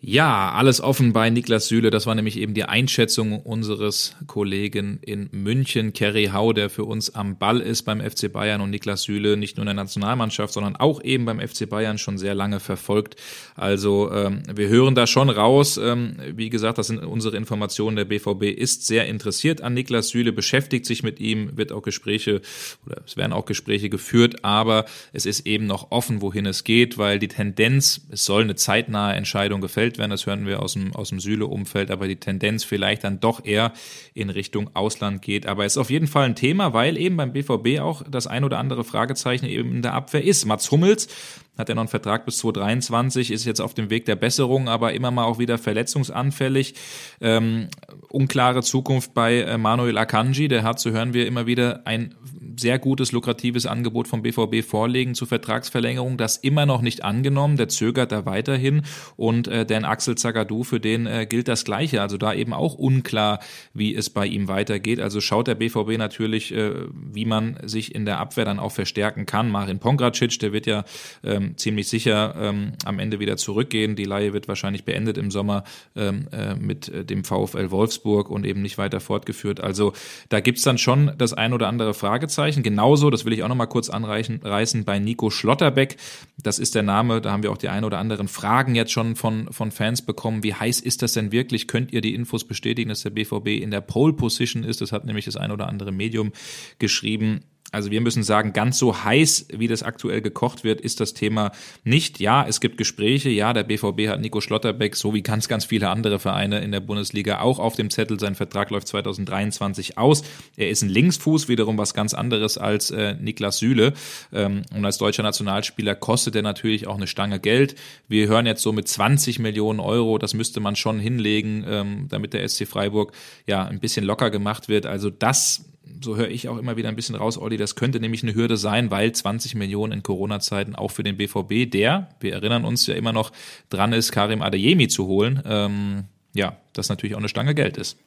[0.00, 1.90] Ja, alles offen bei Niklas Süle.
[1.90, 7.16] Das war nämlich eben die Einschätzung unseres Kollegen in München, Kerry Hau, der für uns
[7.16, 10.76] am Ball ist beim FC Bayern und Niklas Süle nicht nur in der Nationalmannschaft, sondern
[10.76, 13.16] auch eben beim FC Bayern schon sehr lange verfolgt.
[13.56, 15.80] Also ähm, wir hören da schon raus.
[15.82, 17.96] Ähm, wie gesagt, das sind unsere Informationen.
[17.96, 22.40] Der BVB ist sehr interessiert an Niklas Süle, beschäftigt sich mit ihm, wird auch Gespräche
[22.86, 26.98] oder es werden auch Gespräche geführt, aber es ist eben noch offen, wohin es geht,
[26.98, 30.10] weil die Tendenz, es soll eine zeitnahe Entscheidung gefällt gestellt werden.
[30.10, 33.72] Das hören wir aus dem, aus dem Süle-Umfeld, aber die Tendenz vielleicht dann doch eher
[34.14, 35.46] in Richtung Ausland geht.
[35.46, 38.44] Aber es ist auf jeden Fall ein Thema, weil eben beim BVB auch das ein
[38.44, 40.44] oder andere Fragezeichen eben in der Abwehr ist.
[40.44, 41.08] Mats Hummels
[41.56, 44.92] hat er noch einen Vertrag bis 2023, ist jetzt auf dem Weg der Besserung, aber
[44.92, 46.74] immer mal auch wieder verletzungsanfällig.
[47.20, 47.68] Ähm,
[48.08, 52.14] unklare Zukunft bei äh, Manuel Akanji, der hat, so hören wir immer wieder, ein
[52.58, 57.68] sehr gutes, lukratives Angebot vom BVB vorlegen zur Vertragsverlängerung, das immer noch nicht angenommen, der
[57.68, 58.82] zögert da weiterhin.
[59.16, 62.74] Und äh, denn Axel Zagadou, für den äh, gilt das Gleiche, also da eben auch
[62.74, 63.40] unklar,
[63.74, 68.04] wie es bei ihm weitergeht, also schaut der BVB natürlich, äh, wie man sich in
[68.04, 69.50] der Abwehr dann auch verstärken kann.
[69.50, 70.84] Marin Pongracic, der wird ja
[71.24, 75.64] ähm, ziemlich sicher ähm, am Ende wieder zurückgehen, die Laie wird wahrscheinlich beendet im Sommer
[75.96, 79.92] ähm, äh, mit äh, dem VfL Wolfsburg und eben nicht weiter fortgeführt, also
[80.28, 82.62] da gibt's dann schon das ein oder andere Fragezeichen, Fragezeichen.
[82.62, 85.96] Genauso, das will ich auch noch mal kurz anreißen, bei Nico Schlotterbeck.
[86.42, 89.16] Das ist der Name, da haben wir auch die ein oder anderen Fragen jetzt schon
[89.16, 90.42] von, von Fans bekommen.
[90.42, 91.68] Wie heiß ist das denn wirklich?
[91.68, 94.80] Könnt ihr die Infos bestätigen, dass der BVB in der Pole Position ist?
[94.80, 96.32] Das hat nämlich das ein oder andere Medium
[96.78, 97.40] geschrieben.
[97.70, 101.52] Also wir müssen sagen, ganz so heiß, wie das aktuell gekocht wird, ist das Thema
[101.84, 102.18] nicht.
[102.18, 103.28] Ja, es gibt Gespräche.
[103.28, 106.80] Ja, der BVB hat Nico Schlotterbeck, so wie ganz, ganz viele andere Vereine in der
[106.80, 108.18] Bundesliga, auch auf dem Zettel.
[108.18, 110.22] Sein Vertrag läuft 2023 aus.
[110.56, 113.92] Er ist ein Linksfuß, wiederum was ganz anderes als äh, Niklas Süle.
[114.32, 117.74] Ähm, und als deutscher Nationalspieler kostet er natürlich auch eine Stange Geld.
[118.08, 122.32] Wir hören jetzt so mit 20 Millionen Euro, das müsste man schon hinlegen, ähm, damit
[122.32, 123.12] der SC Freiburg
[123.46, 124.86] ja ein bisschen locker gemacht wird.
[124.86, 125.66] Also das
[126.02, 128.56] so höre ich auch immer wieder ein bisschen raus, Olli, das könnte nämlich eine Hürde
[128.56, 132.94] sein, weil 20 Millionen in Corona-Zeiten auch für den BVB, der, wir erinnern uns ja
[132.94, 133.32] immer noch
[133.70, 137.98] dran ist, Karim Adeyemi zu holen, ähm, ja, das natürlich auch eine Stange Geld ist.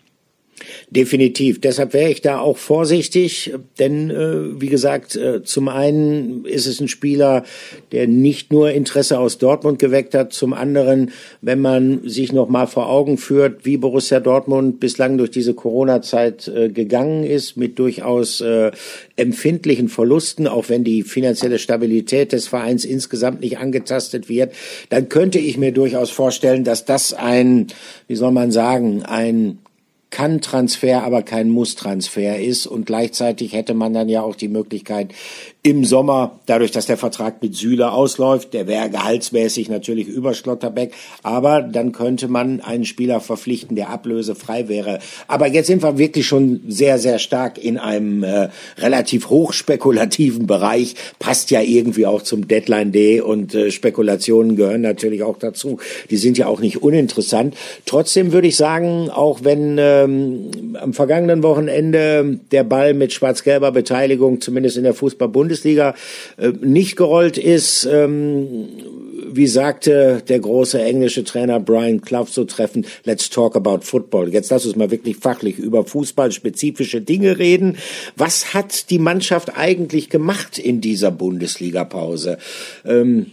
[0.89, 1.61] Definitiv.
[1.61, 6.79] Deshalb wäre ich da auch vorsichtig, denn äh, wie gesagt, äh, zum einen ist es
[6.79, 7.43] ein Spieler,
[7.91, 12.67] der nicht nur Interesse aus Dortmund geweckt hat, zum anderen, wenn man sich noch mal
[12.67, 18.41] vor Augen führt, wie Borussia Dortmund bislang durch diese Corona-Zeit äh, gegangen ist, mit durchaus
[18.41, 18.71] äh,
[19.15, 24.53] empfindlichen Verlusten, auch wenn die finanzielle Stabilität des Vereins insgesamt nicht angetastet wird,
[24.89, 27.67] dann könnte ich mir durchaus vorstellen, dass das ein,
[28.07, 29.59] wie soll man sagen, ein
[30.11, 32.67] kann Transfer, aber kein Muss-Transfer ist.
[32.67, 35.13] Und gleichzeitig hätte man dann ja auch die Möglichkeit,
[35.63, 40.91] im Sommer, dadurch, dass der Vertrag mit Süle ausläuft, der wäre gehaltsmäßig natürlich über Schlotterbeck,
[41.21, 44.97] aber dann könnte man einen Spieler verpflichten, der ablösefrei wäre.
[45.27, 50.95] Aber jetzt sind wir wirklich schon sehr, sehr stark in einem äh, relativ hochspekulativen Bereich.
[51.19, 55.77] Passt ja irgendwie auch zum Deadline Day und äh, Spekulationen gehören natürlich auch dazu.
[56.09, 57.55] Die sind ja auch nicht uninteressant.
[57.85, 64.41] Trotzdem würde ich sagen, auch wenn ähm, am vergangenen Wochenende der Ball mit schwarz-gelber Beteiligung,
[64.41, 65.95] zumindest in der Fußball-Bundesliga, Bundesliga
[66.37, 67.85] äh, nicht gerollt ist.
[67.85, 68.69] Ähm,
[69.33, 74.29] wie sagte der große englische Trainer Brian Clough so treffend, let's talk about football.
[74.29, 77.77] Jetzt lass uns mal wirklich fachlich über fußballspezifische Dinge reden.
[78.15, 82.37] Was hat die Mannschaft eigentlich gemacht in dieser Bundesliga-Pause?
[82.85, 83.27] Ähm,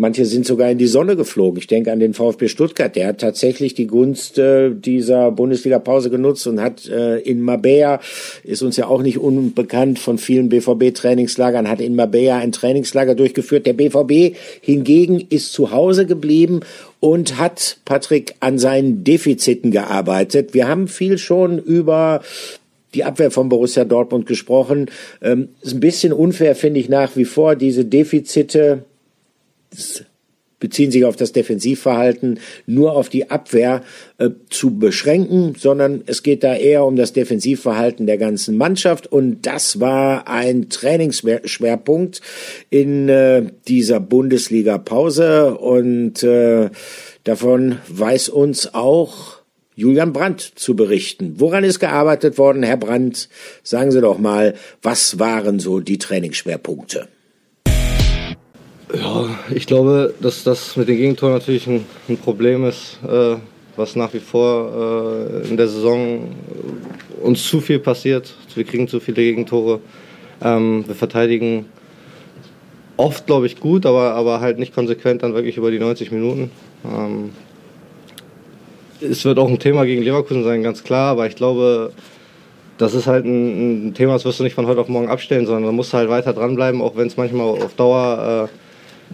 [0.00, 1.58] Manche sind sogar in die Sonne geflogen.
[1.58, 2.94] Ich denke an den VfB Stuttgart.
[2.94, 7.98] Der hat tatsächlich die Gunst äh, dieser Bundesliga-Pause genutzt und hat äh, in Mabea,
[8.44, 13.66] ist uns ja auch nicht unbekannt von vielen BVB-Trainingslagern, hat in Mabea ein Trainingslager durchgeführt.
[13.66, 16.60] Der BVB hingegen ist zu Hause geblieben
[17.00, 20.54] und hat, Patrick, an seinen Defiziten gearbeitet.
[20.54, 22.22] Wir haben viel schon über
[22.94, 24.86] die Abwehr von Borussia Dortmund gesprochen.
[25.20, 28.84] Ähm, ist ein bisschen unfair, finde ich nach wie vor, diese Defizite
[30.60, 33.82] beziehen sich auf das Defensivverhalten, nur auf die Abwehr
[34.18, 39.46] äh, zu beschränken, sondern es geht da eher um das Defensivverhalten der ganzen Mannschaft und
[39.46, 42.20] das war ein Trainingsschwerpunkt
[42.70, 46.70] in äh, dieser Bundesliga-Pause und äh,
[47.24, 49.38] davon weiß uns auch
[49.76, 51.34] Julian Brandt zu berichten.
[51.36, 53.28] Woran ist gearbeitet worden, Herr Brandt?
[53.62, 57.06] Sagen Sie doch mal, was waren so die Trainingsschwerpunkte?
[58.94, 63.36] Ja, ich glaube, dass das mit den Gegentoren natürlich ein, ein Problem ist, äh,
[63.76, 66.34] was nach wie vor äh, in der Saison
[67.20, 68.34] uns zu viel passiert.
[68.54, 69.80] Wir kriegen zu viele Gegentore.
[70.42, 71.66] Ähm, wir verteidigen
[72.96, 76.50] oft, glaube ich, gut, aber, aber halt nicht konsequent dann wirklich über die 90 Minuten.
[76.84, 77.30] Ähm,
[79.02, 81.92] es wird auch ein Thema gegen Leverkusen sein, ganz klar, aber ich glaube,
[82.78, 85.44] das ist halt ein, ein Thema, das wirst du nicht von heute auf morgen abstellen,
[85.44, 88.67] sondern da musst du halt weiter dranbleiben, auch wenn es manchmal auf Dauer äh,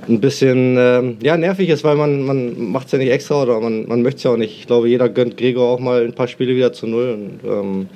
[0.09, 3.61] ein bisschen ähm, ja, nervig ist, weil man, man macht es ja nicht extra oder
[3.61, 4.59] man, man möchte es ja auch nicht.
[4.59, 7.13] Ich glaube, jeder gönnt Gregor auch mal ein paar Spiele wieder zu Null.
[7.13, 7.89] Und, ähm,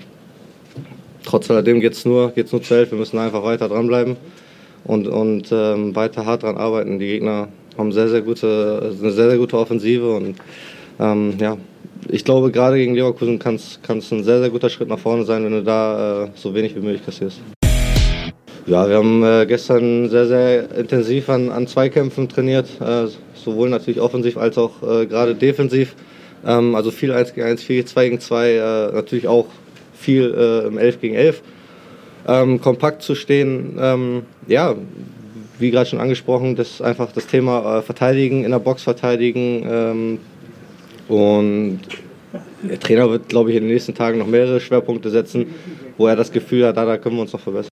[1.24, 2.90] trotz alledem geht es nur, geht's nur zu elf.
[2.90, 4.16] Wir müssen einfach weiter dranbleiben
[4.84, 6.98] und, und ähm, weiter hart dran arbeiten.
[6.98, 10.37] Die Gegner haben sehr, sehr gute, eine sehr, sehr gute Offensive und
[10.98, 11.56] ähm, ja,
[12.08, 15.44] ich glaube, gerade gegen Leverkusen kann es ein sehr, sehr guter Schritt nach vorne sein,
[15.44, 17.40] wenn du da äh, so wenig wie möglich kassierst.
[18.68, 23.98] Ja, wir haben äh, gestern sehr, sehr intensiv an, an Zweikämpfen trainiert, äh, sowohl natürlich
[23.98, 25.94] offensiv als auch äh, gerade defensiv.
[26.44, 29.46] Ähm, also viel 1 gegen 1, viel 2 gegen 2, äh, natürlich auch
[29.94, 31.42] viel äh, im 11 gegen 11.
[32.26, 34.74] Ähm, kompakt zu stehen, ähm, ja,
[35.59, 39.66] wie gerade schon angesprochen, das einfach das Thema äh, Verteidigen, in der Box verteidigen.
[39.66, 40.18] Ähm,
[41.09, 41.81] und
[42.62, 45.46] der Trainer wird, glaube ich, in den nächsten Tagen noch mehrere Schwerpunkte setzen,
[45.96, 47.67] wo er das Gefühl hat, da, da können wir uns noch verbessern.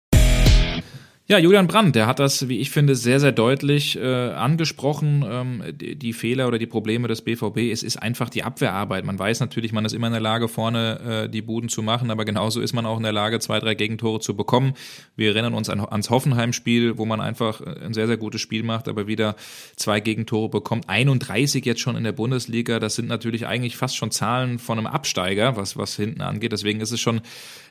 [1.28, 5.26] Ja, Julian Brandt, der hat das, wie ich finde, sehr, sehr deutlich äh, angesprochen.
[5.28, 9.06] Ähm, die, die, Fehler oder die Probleme des BVB, es ist einfach die Abwehrarbeit.
[9.06, 12.12] Man weiß natürlich, man ist immer in der Lage, vorne äh, die Buden zu machen,
[12.12, 14.76] aber genauso ist man auch in der Lage, zwei, drei Gegentore zu bekommen.
[15.16, 18.88] Wir erinnern uns an, ans Hoffenheim-Spiel, wo man einfach ein sehr, sehr gutes Spiel macht,
[18.88, 19.36] aber wieder
[19.78, 20.90] zwei Gegentore bekommt.
[20.90, 24.86] 31 jetzt schon in der Bundesliga, das sind natürlich eigentlich fast schon Zahlen von einem
[24.86, 26.52] Absteiger, was, was hinten angeht.
[26.52, 27.22] Deswegen ist es schon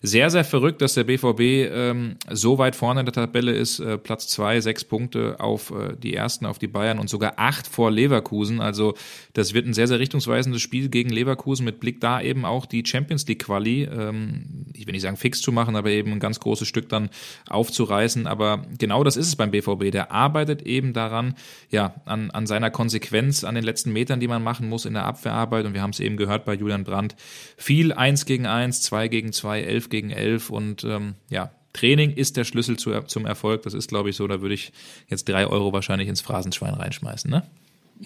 [0.03, 1.41] sehr, sehr verrückt, dass der BVB
[1.73, 3.81] ähm, so weit vorne in der Tabelle ist.
[3.81, 7.67] Äh, Platz zwei, sechs Punkte auf äh, die ersten, auf die Bayern und sogar acht
[7.67, 8.61] vor Leverkusen.
[8.61, 8.95] Also
[9.33, 12.85] das wird ein sehr, sehr richtungsweisendes Spiel gegen Leverkusen mit Blick da eben auch die
[12.85, 16.41] Champions League Quali, ähm, ich will nicht sagen fix zu machen, aber eben ein ganz
[16.41, 17.11] großes Stück dann
[17.49, 18.27] aufzureißen.
[18.27, 19.91] Aber genau das ist es beim BVB.
[19.91, 21.35] Der arbeitet eben daran,
[21.71, 25.05] ja, an, an seiner Konsequenz, an den letzten Metern, die man machen muss in der
[25.05, 25.67] Abwehrarbeit.
[25.67, 27.17] Und wir haben es eben gehört bei Julian Brandt.
[27.57, 32.39] Viel eins gegen eins, zwei gegen zwei, elf gegen elf und ähm, ja, Training ist
[32.39, 33.63] der Schlüssel zu, zum Erfolg.
[33.63, 34.27] Das ist, glaube ich, so.
[34.27, 34.73] Da würde ich
[35.09, 37.43] jetzt drei Euro wahrscheinlich ins Phrasenschwein reinschmeißen, ne?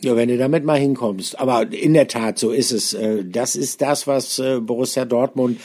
[0.01, 1.39] Ja, wenn du damit mal hinkommst.
[1.39, 2.95] Aber in der Tat, so ist es.
[2.95, 5.61] Äh, das ist das, was äh, Borussia Dortmund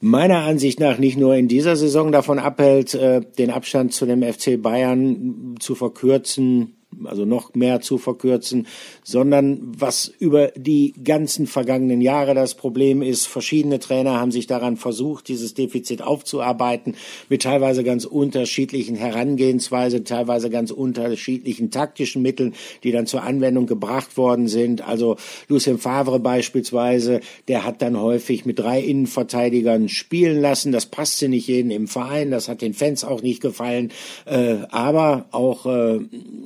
[0.00, 4.22] meiner Ansicht nach nicht nur in dieser Saison davon abhält, äh, den Abstand zu dem
[4.22, 8.66] FC Bayern zu verkürzen, also noch mehr zu verkürzen,
[9.04, 13.26] sondern was über die ganzen vergangenen Jahre das Problem ist.
[13.26, 16.96] Verschiedene Trainer haben sich daran versucht, dieses Defizit aufzuarbeiten,
[17.28, 24.16] mit teilweise ganz unterschiedlichen Herangehensweisen, teilweise ganz unterschiedlichen taktischen Mitteln, die dann zur Anwendung gebracht
[24.16, 24.86] worden sind.
[24.86, 25.16] Also
[25.48, 30.72] Lucien Favre beispielsweise, der hat dann häufig mit drei Innenverteidigern spielen lassen.
[30.72, 33.92] Das passte nicht jedem im Verein, das hat den Fans auch nicht gefallen.
[34.26, 36.00] Äh, aber auch äh,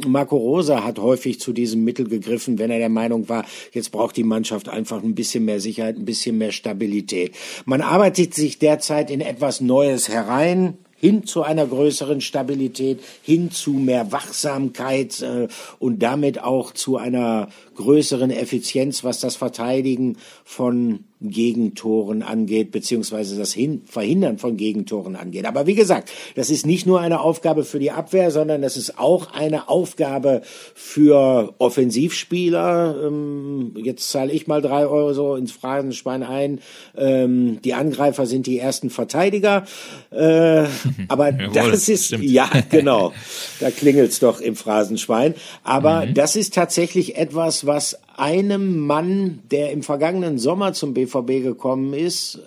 [0.06, 4.16] Marco Rosa hat häufig zu diesem Mittel gegriffen, wenn er der Meinung war, jetzt braucht
[4.16, 7.34] die Mannschaft einfach ein bisschen mehr Sicherheit, ein bisschen mehr Stabilität.
[7.64, 13.72] Man arbeitet sich derzeit in etwas Neues herein hin zu einer größeren Stabilität, hin zu
[13.72, 22.22] mehr Wachsamkeit äh, und damit auch zu einer größeren Effizienz, was das Verteidigen von Gegentoren
[22.22, 25.46] angeht, beziehungsweise das Hin Verhindern von Gegentoren angeht.
[25.46, 28.98] Aber wie gesagt, das ist nicht nur eine Aufgabe für die Abwehr, sondern das ist
[28.98, 30.42] auch eine Aufgabe
[30.74, 32.96] für Offensivspieler.
[33.06, 36.60] Ähm, jetzt zahle ich mal drei Euro so ins Phrasenschwein ein.
[36.96, 39.64] Ähm, die Angreifer sind die ersten Verteidiger.
[40.10, 40.64] Äh,
[41.08, 42.24] aber Jawohl, das ist, stimmt.
[42.24, 43.12] ja, genau.
[43.60, 45.34] Da klingelt's doch im Phrasenschwein.
[45.62, 46.14] Aber mhm.
[46.14, 52.40] das ist tatsächlich etwas, was einem Mann, der im vergangenen Sommer zum BVB gekommen ist,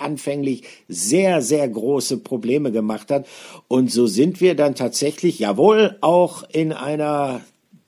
[0.00, 3.26] anfänglich sehr, sehr große Probleme gemacht hat.
[3.68, 7.42] Und so sind wir dann tatsächlich, jawohl, auch in einer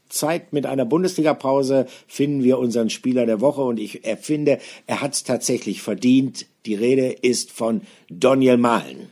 [0.08, 5.14] Zeit mit einer Bundesliga-Pause finden wir unseren Spieler der Woche und ich finde, er hat
[5.14, 6.46] es tatsächlich verdient.
[6.66, 9.08] Die Rede ist von Daniel Mahlen.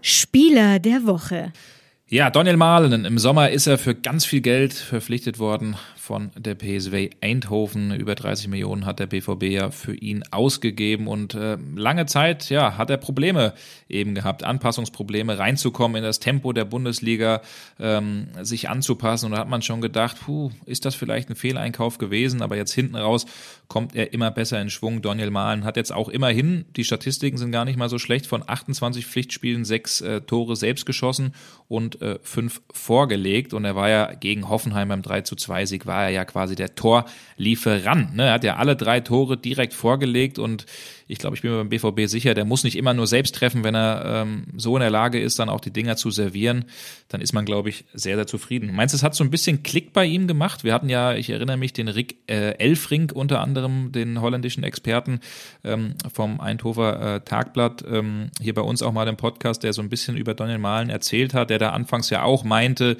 [0.00, 1.52] Spieler der Woche.
[2.10, 3.06] Ja, Daniel Mahlen.
[3.06, 7.94] Im Sommer ist er für ganz viel Geld verpflichtet worden von der PSW Eindhoven.
[7.94, 12.76] Über 30 Millionen hat der BVB ja für ihn ausgegeben und äh, lange Zeit, ja,
[12.76, 13.54] hat er Probleme
[13.88, 17.40] eben gehabt, Anpassungsprobleme, reinzukommen in das Tempo der Bundesliga,
[17.80, 19.26] ähm, sich anzupassen.
[19.26, 22.42] Und da hat man schon gedacht, puh, ist das vielleicht ein Fehleinkauf gewesen?
[22.42, 23.24] Aber jetzt hinten raus
[23.68, 25.00] kommt er immer besser in Schwung.
[25.00, 28.46] Daniel Mahlen hat jetzt auch immerhin, die Statistiken sind gar nicht mal so schlecht, von
[28.46, 31.34] 28 Pflichtspielen sechs äh, Tore selbst geschossen
[31.66, 33.54] und äh, fünf vorgelegt.
[33.54, 36.56] Und er war ja gegen Hoffenheim beim 3 zu 2 Sieg war er ja quasi
[36.56, 38.16] der Torlieferant.
[38.16, 38.24] Ne?
[38.26, 40.66] Er hat ja alle drei Tore direkt vorgelegt und
[41.06, 43.62] ich glaube, ich bin mir beim BVB sicher, der muss nicht immer nur selbst treffen,
[43.62, 46.64] wenn er ähm, so in der Lage ist, dann auch die Dinger zu servieren.
[47.08, 48.74] Dann ist man, glaube ich, sehr, sehr zufrieden.
[48.74, 50.64] Meinst du, es hat so ein bisschen Klick bei ihm gemacht?
[50.64, 55.20] Wir hatten ja, ich erinnere mich, den Rick äh, Elfrink unter anderem, den holländischen Experten
[55.62, 59.82] ähm, vom Eindhover äh, Tagblatt, ähm, hier bei uns auch mal im Podcast, der so
[59.82, 62.96] ein bisschen über Daniel Mahlen erzählt hat, der da anfangs ja auch meinte,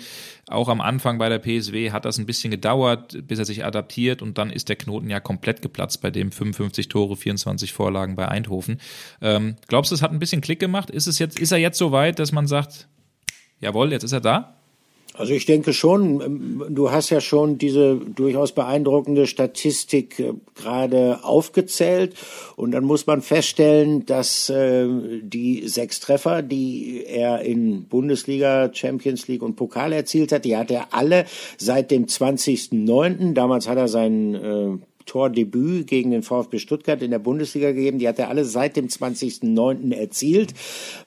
[0.46, 4.20] auch am Anfang bei der PSW hat das ein bisschen gedauert, bis er sich adaptiert
[4.20, 8.28] und dann ist der Knoten ja komplett geplatzt bei dem 55 Tore, 24 Vorlagen bei
[8.28, 8.80] Eindhoven.
[9.20, 10.90] Ähm, glaubst du, es hat ein bisschen Klick gemacht?
[10.90, 12.88] Ist es jetzt, ist er jetzt so weit, dass man sagt,
[13.60, 14.54] jawohl, jetzt ist er da?
[15.16, 21.22] Also ich denke schon, ähm, du hast ja schon diese durchaus beeindruckende Statistik äh, gerade
[21.22, 22.14] aufgezählt
[22.56, 24.88] und dann muss man feststellen, dass äh,
[25.22, 30.72] die sechs Treffer, die er in Bundesliga, Champions League und Pokal erzielt hat, die hat
[30.72, 31.26] er alle
[31.58, 33.34] seit dem 20.09.
[33.34, 37.98] Damals hat er seinen äh, Tordebüt gegen den VfB Stuttgart in der Bundesliga gegeben.
[37.98, 39.94] Die hat er alle seit dem 20.09.
[39.94, 40.54] erzielt.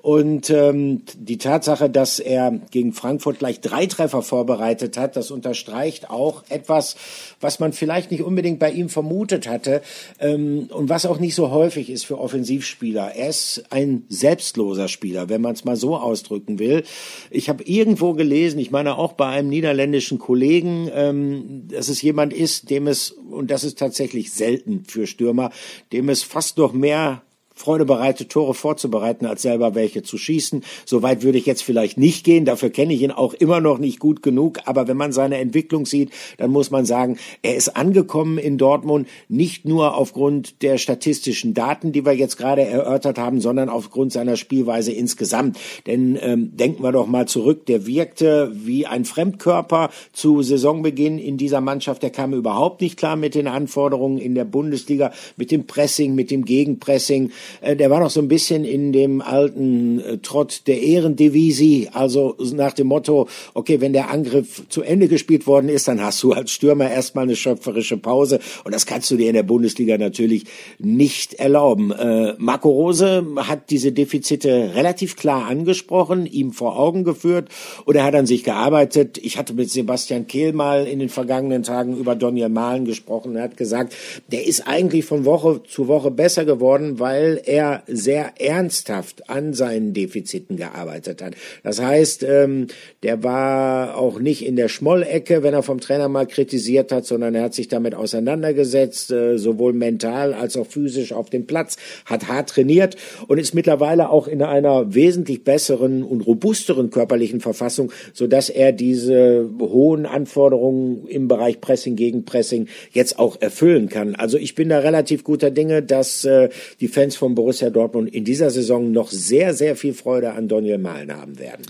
[0.01, 6.09] Und ähm, die Tatsache, dass er gegen Frankfurt gleich drei Treffer vorbereitet hat, das unterstreicht
[6.09, 6.95] auch etwas,
[7.41, 9.81] was man vielleicht nicht unbedingt bei ihm vermutet hatte
[10.19, 13.15] ähm, und was auch nicht so häufig ist für Offensivspieler.
[13.15, 16.83] Er ist ein selbstloser Spieler, wenn man es mal so ausdrücken will.
[17.31, 22.33] Ich habe irgendwo gelesen, ich meine auch bei einem niederländischen Kollegen, ähm, dass es jemand
[22.33, 23.86] ist, dem es, und das ist tatsächlich
[24.31, 25.51] selten für Stürmer,
[25.91, 27.21] dem es fast noch mehr
[27.57, 30.63] Freude bereitet, Tore vorzubereiten, als selber welche zu schießen.
[30.85, 32.45] Soweit würde ich jetzt vielleicht nicht gehen.
[32.45, 34.59] Dafür kenne ich ihn auch immer noch nicht gut genug.
[34.65, 39.07] Aber wenn man seine Entwicklung sieht, dann muss man sagen, er ist angekommen in Dortmund
[39.27, 44.37] nicht nur aufgrund der statistischen Daten, die wir jetzt gerade erörtert haben, sondern aufgrund seiner
[44.37, 45.57] Spielweise insgesamt.
[45.87, 51.37] Denn ähm, denken wir doch mal zurück, der wirkte wie ein Fremdkörper zu Saisonbeginn in
[51.37, 52.03] dieser Mannschaft.
[52.03, 56.29] Der kam überhaupt nicht klar mit den Anforderungen in der Bundesliga, mit dem Pressing, mit
[56.29, 57.31] dem Gegenpressing.
[57.61, 62.35] Äh, der war noch so ein bisschen in dem alten äh, Trott der Ehrendivisi, also
[62.53, 66.33] nach dem Motto, okay, wenn der Angriff zu Ende gespielt worden ist, dann hast du
[66.33, 70.45] als Stürmer erstmal eine schöpferische Pause und das kannst du dir in der Bundesliga natürlich
[70.79, 71.91] nicht erlauben.
[71.91, 77.49] Äh, Marco Rose hat diese Defizite relativ klar angesprochen, ihm vor Augen geführt
[77.85, 79.17] und er hat an sich gearbeitet.
[79.17, 83.35] Ich hatte mit Sebastian Kehl mal in den vergangenen Tagen über Daniel Mahlen gesprochen.
[83.35, 83.93] Er hat gesagt,
[84.31, 89.93] der ist eigentlich von Woche zu Woche besser geworden, weil er sehr ernsthaft an seinen
[89.93, 91.35] Defiziten gearbeitet hat.
[91.63, 92.67] Das heißt, ähm,
[93.03, 97.35] der war auch nicht in der Schmollecke, wenn er vom Trainer mal kritisiert hat, sondern
[97.35, 102.27] er hat sich damit auseinandergesetzt, äh, sowohl mental als auch physisch auf dem Platz, hat
[102.27, 102.95] hart trainiert
[103.27, 108.71] und ist mittlerweile auch in einer wesentlich besseren und robusteren körperlichen Verfassung, so dass er
[108.71, 114.15] diese hohen Anforderungen im Bereich Pressing gegen Pressing jetzt auch erfüllen kann.
[114.15, 118.25] Also ich bin da relativ guter Dinge, dass äh, die Fans von Borussia Dortmund in
[118.25, 121.65] dieser Saison noch sehr, sehr viel Freude an Daniel Mahlen haben werden.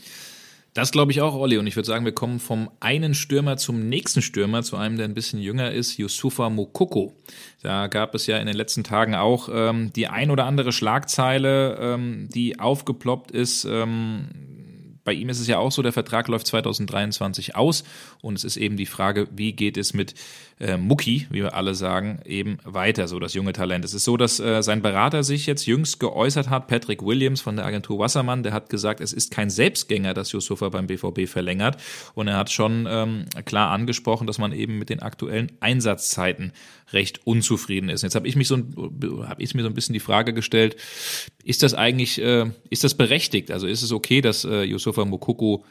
[0.78, 1.58] Das glaube ich auch, Olli.
[1.58, 5.06] Und ich würde sagen, wir kommen vom einen Stürmer zum nächsten Stürmer, zu einem, der
[5.06, 7.14] ein bisschen jünger ist, Yusufa Mokoko.
[7.64, 11.80] Da gab es ja in den letzten Tagen auch ähm, die ein oder andere Schlagzeile,
[11.82, 13.66] ähm, die aufgeploppt ist.
[13.66, 14.28] Ähm,
[15.04, 17.84] bei ihm ist es ja auch so, der Vertrag läuft 2023 aus
[18.22, 20.14] und es ist eben die Frage, wie geht es mit
[20.60, 23.86] äh, Mucki, wie wir alle sagen, eben weiter, so das junge Talent.
[23.86, 27.56] Es ist so, dass äh, sein Berater sich jetzt jüngst geäußert hat, Patrick Williams von
[27.56, 31.78] der Agentur Wassermann, der hat gesagt, es ist kein Selbstgänger, dass Yusufa beim BVB verlängert
[32.16, 36.54] und er hat schon ähm, klar angesprochen, dass man eben mit den aktuellen Einsatzzeiten
[36.92, 38.02] recht unzufrieden ist.
[38.02, 40.76] Jetzt habe ich mich so habe ich mir so ein bisschen die Frage gestellt,
[41.44, 43.52] ist das eigentlich äh, ist das berechtigt?
[43.52, 45.64] Also ist es okay, dass äh, Yusufa Mukoko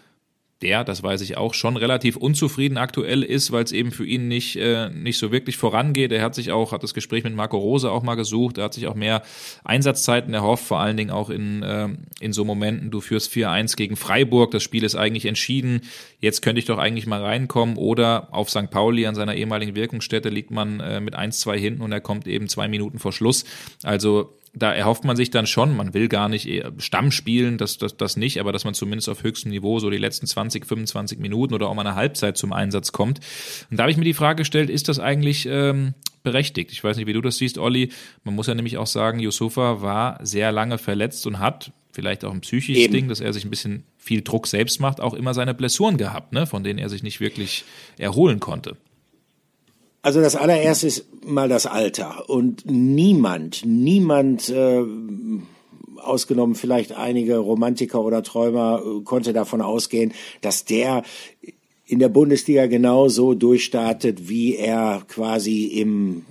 [0.63, 4.27] der, das weiß ich auch, schon relativ unzufrieden aktuell ist, weil es eben für ihn
[4.27, 6.13] nicht, äh, nicht so wirklich vorangeht.
[6.13, 8.75] Er hat sich auch, hat das Gespräch mit Marco Rose auch mal gesucht, er hat
[8.75, 9.23] sich auch mehr
[9.65, 11.89] Einsatzzeiten erhofft, vor allen Dingen auch in, äh,
[12.21, 15.83] in so Momenten, du führst 4-1 gegen Freiburg, das Spiel ist eigentlich entschieden,
[16.21, 18.71] jetzt könnte ich doch eigentlich mal reinkommen oder auf St.
[18.71, 22.49] Pauli an seiner ehemaligen Wirkungsstätte liegt man äh, mit 1-2 hinten und er kommt eben
[22.49, 23.45] zwei Minuten vor Schluss.
[23.83, 26.49] Also da erhofft man sich dann schon, man will gar nicht
[26.79, 29.99] Stamm spielen, das, das, das nicht, aber dass man zumindest auf höchstem Niveau so die
[29.99, 33.21] letzten 20, 25 Minuten oder auch mal eine Halbzeit zum Einsatz kommt.
[33.71, 35.93] Und da habe ich mir die Frage gestellt, ist das eigentlich ähm,
[36.23, 36.73] berechtigt?
[36.73, 37.91] Ich weiß nicht, wie du das siehst, Olli.
[38.25, 42.33] Man muss ja nämlich auch sagen, Yusufa war sehr lange verletzt und hat vielleicht auch
[42.33, 42.95] ein psychisches Eben.
[42.95, 46.33] Ding, dass er sich ein bisschen viel Druck selbst macht, auch immer seine Blessuren gehabt,
[46.33, 47.65] ne, von denen er sich nicht wirklich
[47.99, 48.77] erholen konnte.
[50.07, 52.31] Also das allererste ist mal das Alter.
[52.31, 54.85] Und niemand, niemand, äh,
[55.97, 61.03] ausgenommen vielleicht einige Romantiker oder Träumer, äh, konnte davon ausgehen, dass der
[61.87, 66.23] in der Bundesliga genauso durchstartet, wie er quasi im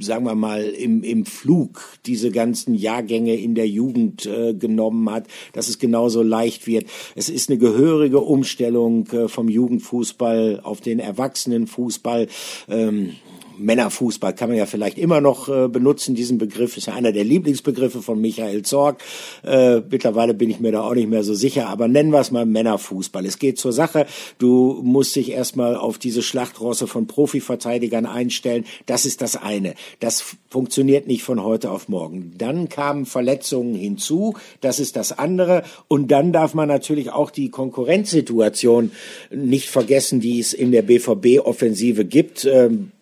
[0.00, 5.26] sagen wir mal, im, im Flug diese ganzen Jahrgänge in der Jugend äh, genommen hat,
[5.52, 6.86] dass es genauso leicht wird.
[7.14, 12.28] Es ist eine gehörige Umstellung äh, vom Jugendfußball auf den Erwachsenenfußball.
[12.68, 13.12] Ähm,
[13.58, 16.14] Männerfußball kann man ja vielleicht immer noch äh, benutzen.
[16.14, 19.02] Diesen Begriff ist ja einer der Lieblingsbegriffe von Michael Zorg.
[19.44, 22.30] Äh, mittlerweile bin ich mir da auch nicht mehr so sicher, aber nennen wir es
[22.30, 23.24] mal Männerfußball.
[23.26, 24.06] Es geht zur Sache.
[24.38, 28.64] Du musst dich erstmal auf diese Schlachtrosse von Profiverteidigern einstellen.
[28.86, 29.74] Das ist das eine.
[30.00, 32.32] Das funktioniert nicht von heute auf morgen.
[32.38, 34.34] Dann kamen Verletzungen hinzu.
[34.60, 35.62] Das ist das andere.
[35.88, 38.90] Und dann darf man natürlich auch die Konkurrenzsituation
[39.30, 42.44] nicht vergessen, die es in der BVB-Offensive gibt.
[42.44, 42.92] Ähm,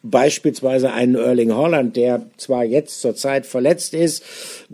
[0.45, 4.23] beispielsweise einen Erling Holland, der zwar jetzt zurzeit verletzt ist,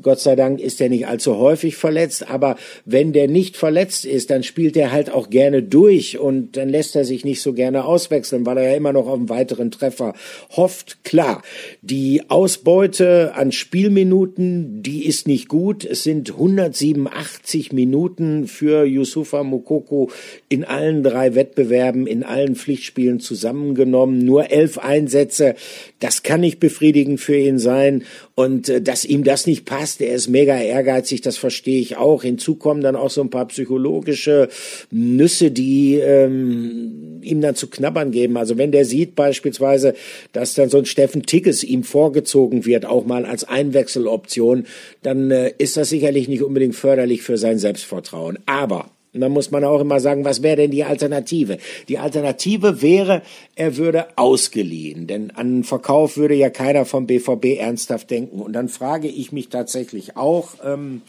[0.02, 4.30] Gott sei Dank ist er nicht allzu häufig verletzt, aber wenn der nicht verletzt ist,
[4.30, 7.84] dann spielt er halt auch gerne durch und dann lässt er sich nicht so gerne
[7.84, 10.14] auswechseln, weil er ja immer noch auf einen weiteren Treffer
[10.56, 11.04] hofft.
[11.04, 11.42] Klar,
[11.82, 15.84] die Ausbeute an Spielminuten, die ist nicht gut.
[15.84, 20.10] Es sind 187 Minuten für Yusufa Mokoko
[20.48, 25.54] in allen drei Wettbewerben, in allen Pflichtspielen zusammengenommen, nur elf Einsätze.
[25.98, 28.04] Das kann nicht befriedigend für ihn sein
[28.34, 32.22] und äh, dass ihm das nicht passt, er ist mega ehrgeizig, das verstehe ich auch.
[32.22, 34.48] Hinzu kommen dann auch so ein paar psychologische
[34.90, 38.36] Nüsse, die ähm, ihm dann zu knabbern geben.
[38.36, 39.94] Also wenn der sieht beispielsweise,
[40.32, 44.66] dass dann so ein Steffen Tickes ihm vorgezogen wird, auch mal als Einwechseloption,
[45.02, 48.38] dann äh, ist das sicherlich nicht unbedingt förderlich für sein Selbstvertrauen.
[48.46, 51.58] Aber und dann muss man auch immer sagen, was wäre denn die Alternative?
[51.88, 53.22] Die Alternative wäre,
[53.56, 58.40] er würde ausgeliehen, denn an Verkauf würde ja keiner vom BVB ernsthaft denken.
[58.40, 61.02] Und dann frage ich mich tatsächlich auch, ähm,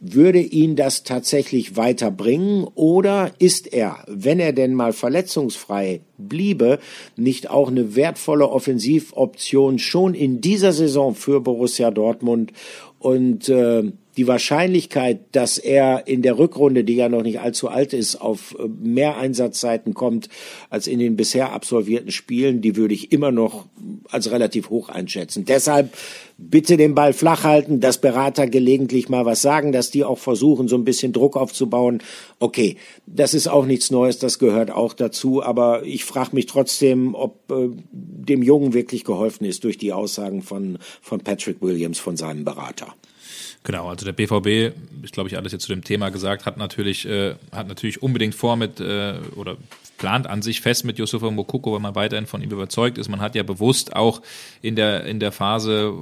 [0.00, 6.78] würde ihn das tatsächlich weiterbringen oder ist er, wenn er denn mal verletzungsfrei bliebe,
[7.16, 12.52] nicht auch eine wertvolle Offensivoption schon in dieser Saison für Borussia Dortmund
[12.98, 17.94] Und äh, die Wahrscheinlichkeit, dass er in der Rückrunde, die ja noch nicht allzu alt
[17.94, 20.28] ist, auf äh, mehr Einsatzzeiten kommt
[20.68, 23.64] als in den bisher absolvierten Spielen, die würde ich immer noch
[24.10, 25.46] als relativ hoch einschätzen.
[25.46, 25.94] Deshalb
[26.36, 30.68] bitte den Ball flach halten, dass Berater gelegentlich mal was sagen, dass die auch versuchen,
[30.68, 32.02] so ein bisschen Druck aufzubauen.
[32.40, 37.14] Okay, das ist auch nichts Neues, das gehört auch dazu, aber ich frage mich trotzdem,
[37.14, 42.18] ob äh, dem Jungen wirklich geholfen ist durch die Aussagen von, von Patrick Williams, von
[42.18, 42.94] seinem Berater.
[43.62, 47.06] Genau, also der BVB, ist glaube ich alles jetzt zu dem Thema gesagt, hat natürlich,
[47.06, 49.58] äh, hat natürlich unbedingt vor mit äh, oder
[49.98, 53.10] plant an sich fest mit Yusufa Mokoko, weil man weiterhin von ihm überzeugt ist.
[53.10, 54.22] Man hat ja bewusst auch
[54.62, 55.92] in der, in der Phase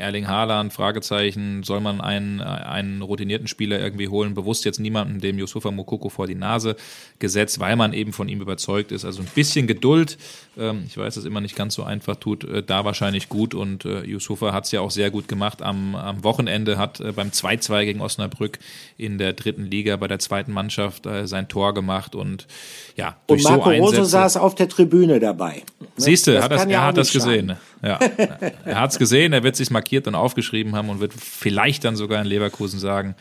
[0.00, 5.38] Erling Haaland, Fragezeichen, soll man einen, einen routinierten Spieler irgendwie holen, bewusst jetzt niemanden dem
[5.38, 6.76] Yusufa Mokoko vor die Nase
[7.18, 9.04] gesetzt, weil man eben von ihm überzeugt ist.
[9.04, 10.18] Also ein bisschen Geduld,
[10.58, 13.84] ähm, ich weiß, dass immer nicht ganz so einfach tut, äh, da wahrscheinlich gut und
[13.84, 17.28] äh, Yusufa hat es ja auch sehr gut gemacht am, am Wochenende, hat äh, beim
[17.28, 18.58] 2-2 gegen Osnabrück
[18.96, 22.46] in der dritten Liga bei der zweiten Mannschaft äh, sein Tor gemacht und
[22.96, 25.62] ja, und durch Marco so Rose saß auf der Tribüne dabei.
[25.96, 27.56] Siehst du, hat das, er hat das gesehen.
[27.82, 27.98] Ja,
[28.64, 31.96] er hat es gesehen, er wird sich markiert und aufgeschrieben haben und wird vielleicht dann
[31.96, 33.14] sogar in Leverkusen sagen,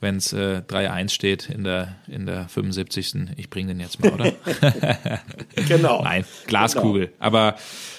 [0.00, 3.14] wenn es äh, 3-1 steht in der, in der 75.
[3.36, 4.32] Ich bringe den jetzt mal, oder?
[5.68, 6.02] genau.
[6.02, 7.06] Nein, Glaskugel.
[7.06, 7.18] Genau.
[7.18, 7.56] Aber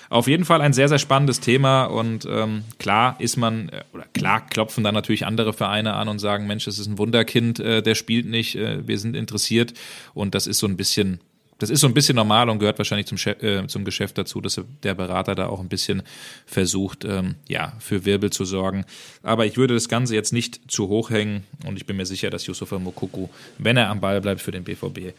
[0.09, 4.05] auf jeden Fall ein sehr, sehr spannendes Thema und ähm, klar ist man, äh, oder
[4.13, 7.83] klar klopfen dann natürlich andere Vereine an und sagen, Mensch, das ist ein Wunderkind, äh,
[7.83, 9.73] der spielt nicht, äh, wir sind interessiert
[10.13, 11.19] und das ist so ein bisschen
[11.59, 14.41] das ist so ein bisschen normal und gehört wahrscheinlich zum, Chef, äh, zum Geschäft dazu,
[14.41, 16.03] dass der Berater da auch ein bisschen
[16.45, 18.85] versucht, ähm, ja, für Wirbel zu sorgen.
[19.21, 22.29] Aber ich würde das Ganze jetzt nicht zu hoch hängen und ich bin mir sicher,
[22.29, 25.13] dass Yusufa Mokuku, wenn er am Ball bleibt für den BVB,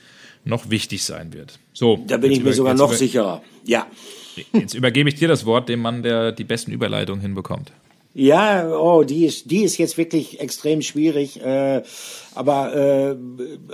[0.45, 1.59] noch wichtig sein wird.
[1.75, 2.03] So.
[2.07, 3.43] Da bin ich mir sogar noch sicherer.
[3.65, 3.87] Ja.
[4.53, 7.73] Jetzt übergebe ich dir das Wort, dem Mann, der die besten Überleitungen hinbekommt.
[8.13, 11.41] Ja, oh, die ist, die ist jetzt wirklich extrem schwierig.
[11.41, 11.83] Äh,
[12.41, 13.17] aber äh,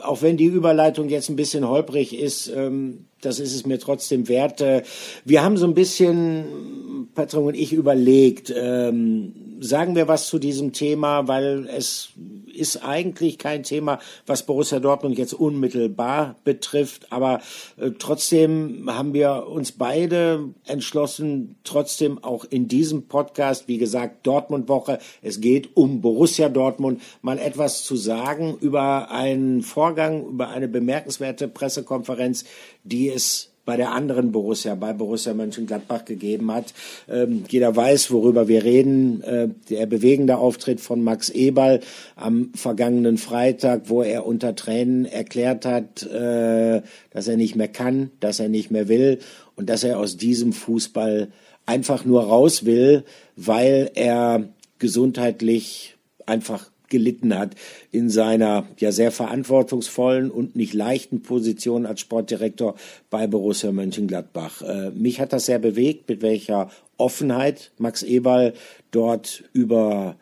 [0.03, 4.29] auch wenn die Überleitung jetzt ein bisschen holprig ist, ähm, das ist es mir trotzdem
[4.29, 4.61] wert.
[4.61, 4.83] Äh,
[5.25, 10.73] wir haben so ein bisschen, Patrick und ich, überlegt, ähm, sagen wir was zu diesem
[10.73, 12.11] Thema, weil es
[12.57, 17.13] ist eigentlich kein Thema, was Borussia Dortmund jetzt unmittelbar betrifft.
[17.13, 17.41] Aber
[17.77, 24.99] äh, trotzdem haben wir uns beide entschlossen, trotzdem auch in diesem Podcast, wie gesagt, Dortmund-Woche,
[25.23, 31.49] es geht um Borussia Dortmund, mal etwas zu sagen über einen Vorgang, über eine bemerkenswerte
[31.49, 32.45] Pressekonferenz,
[32.85, 36.73] die es bei der anderen Borussia, bei Borussia Mönchengladbach gegeben hat.
[37.09, 39.23] Ähm, jeder weiß, worüber wir reden.
[39.23, 41.81] Äh, der bewegende Auftritt von Max Eberl
[42.15, 48.13] am vergangenen Freitag, wo er unter Tränen erklärt hat, äh, dass er nicht mehr kann,
[48.21, 49.19] dass er nicht mehr will
[49.57, 51.33] und dass er aus diesem Fußball
[51.67, 53.05] einfach nur raus will,
[53.35, 54.49] weil er
[54.79, 57.55] gesundheitlich einfach gelitten hat
[57.93, 62.75] in seiner ja sehr verantwortungsvollen und nicht leichten Position als Sportdirektor
[63.11, 64.63] bei Borussia Mönchengladbach.
[64.63, 68.55] Äh, mich hat das sehr bewegt, mit welcher Offenheit Max Eberl
[68.91, 70.17] dort über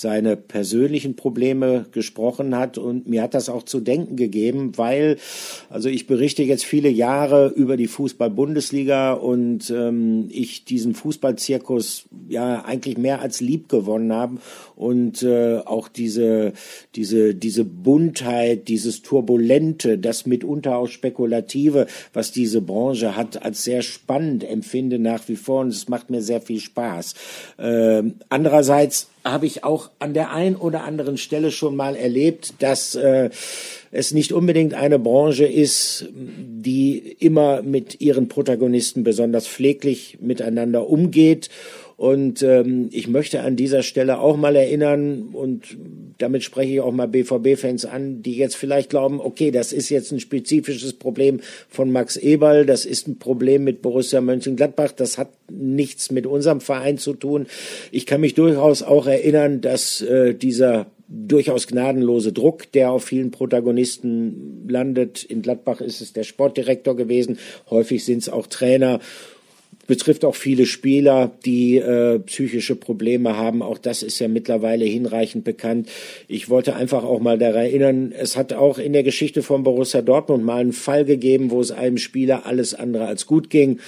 [0.00, 2.78] seine persönlichen Probleme gesprochen hat.
[2.78, 5.18] Und mir hat das auch zu denken gegeben, weil
[5.68, 12.64] also ich berichte jetzt viele Jahre über die Fußball-Bundesliga und ähm, ich diesen Fußballzirkus ja
[12.64, 14.38] eigentlich mehr als lieb gewonnen habe.
[14.74, 16.52] Und äh, auch diese
[16.96, 23.82] diese diese Buntheit, dieses turbulente, das mitunter auch spekulative, was diese Branche hat, als sehr
[23.82, 25.60] spannend empfinde nach wie vor.
[25.60, 27.14] Und es macht mir sehr viel Spaß.
[27.58, 32.94] Äh, andererseits habe ich auch an der ein oder anderen Stelle schon mal erlebt, dass
[32.94, 33.30] äh,
[33.92, 41.50] es nicht unbedingt eine Branche ist, die immer mit ihren Protagonisten besonders pfleglich miteinander umgeht
[42.00, 45.76] und ähm, ich möchte an dieser Stelle auch mal erinnern, und
[46.16, 50.10] damit spreche ich auch mal BVB-Fans an, die jetzt vielleicht glauben, okay, das ist jetzt
[50.10, 55.28] ein spezifisches Problem von Max Eberl, das ist ein Problem mit Borussia Mönchengladbach, das hat
[55.50, 57.44] nichts mit unserem Verein zu tun.
[57.90, 63.30] Ich kann mich durchaus auch erinnern, dass äh, dieser durchaus gnadenlose Druck, der auf vielen
[63.30, 65.22] Protagonisten landet.
[65.22, 67.38] In Gladbach ist es der Sportdirektor gewesen,
[67.68, 69.00] häufig sind es auch Trainer
[69.90, 73.60] betrifft auch viele Spieler, die äh, psychische Probleme haben.
[73.60, 75.88] Auch das ist ja mittlerweile hinreichend bekannt.
[76.28, 80.00] Ich wollte einfach auch mal daran erinnern, es hat auch in der Geschichte von Borussia
[80.00, 83.80] Dortmund mal einen Fall gegeben, wo es einem Spieler alles andere als gut ging.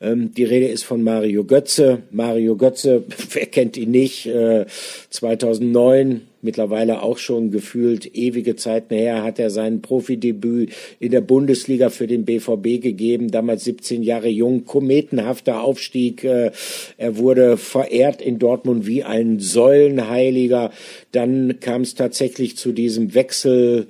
[0.00, 2.02] Ähm, die Rede ist von Mario Götze.
[2.10, 4.26] Mario Götze, wer kennt ihn nicht?
[4.26, 4.66] Äh,
[5.10, 11.90] 2009 mittlerweile auch schon gefühlt ewige Zeiten her, hat er sein Profidebüt in der Bundesliga
[11.90, 16.24] für den BVB gegeben, damals 17 Jahre jung, kometenhafter Aufstieg.
[16.24, 16.52] Äh,
[16.96, 20.70] er wurde verehrt in Dortmund wie ein Säulenheiliger.
[21.12, 23.88] Dann kam es tatsächlich zu diesem Wechsel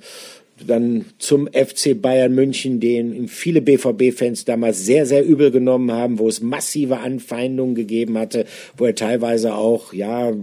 [0.67, 6.27] dann zum FC Bayern München, den viele BVB-Fans damals sehr, sehr übel genommen haben, wo
[6.27, 8.45] es massive Anfeindungen gegeben hatte,
[8.77, 10.35] wo er teilweise auch, ja, äh,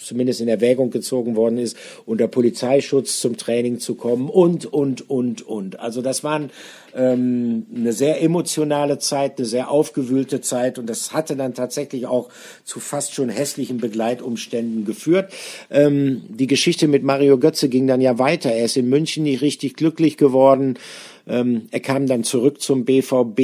[0.00, 5.42] zumindest in Erwägung gezogen worden ist, unter Polizeischutz zum Training zu kommen und, und, und,
[5.42, 5.80] und.
[5.80, 6.50] Also das waren
[6.94, 12.28] ähm, eine sehr emotionale Zeit, eine sehr aufgewühlte Zeit und das hatte dann tatsächlich auch
[12.64, 15.32] zu fast schon hässlichen Begleitumständen geführt.
[15.70, 18.50] Ähm, die Geschichte mit Mario Götze ging dann ja weiter.
[18.52, 20.78] Er ist in München nicht richtig glücklich geworden.
[21.26, 23.40] Ähm, er kam dann zurück zum BVB,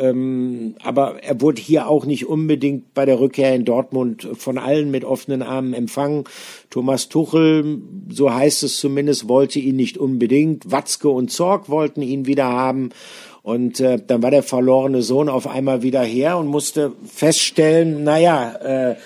[0.00, 4.90] ähm, aber er wurde hier auch nicht unbedingt bei der Rückkehr in Dortmund von allen
[4.90, 6.24] mit offenen Armen empfangen.
[6.70, 7.78] Thomas Tuchel,
[8.10, 10.70] so heißt es zumindest, wollte ihn nicht unbedingt.
[10.70, 12.90] Watzke und Zorg wollten ihn wieder haben.
[13.42, 18.54] Und äh, dann war der verlorene Sohn auf einmal wieder her und musste feststellen, naja,
[18.54, 18.96] äh,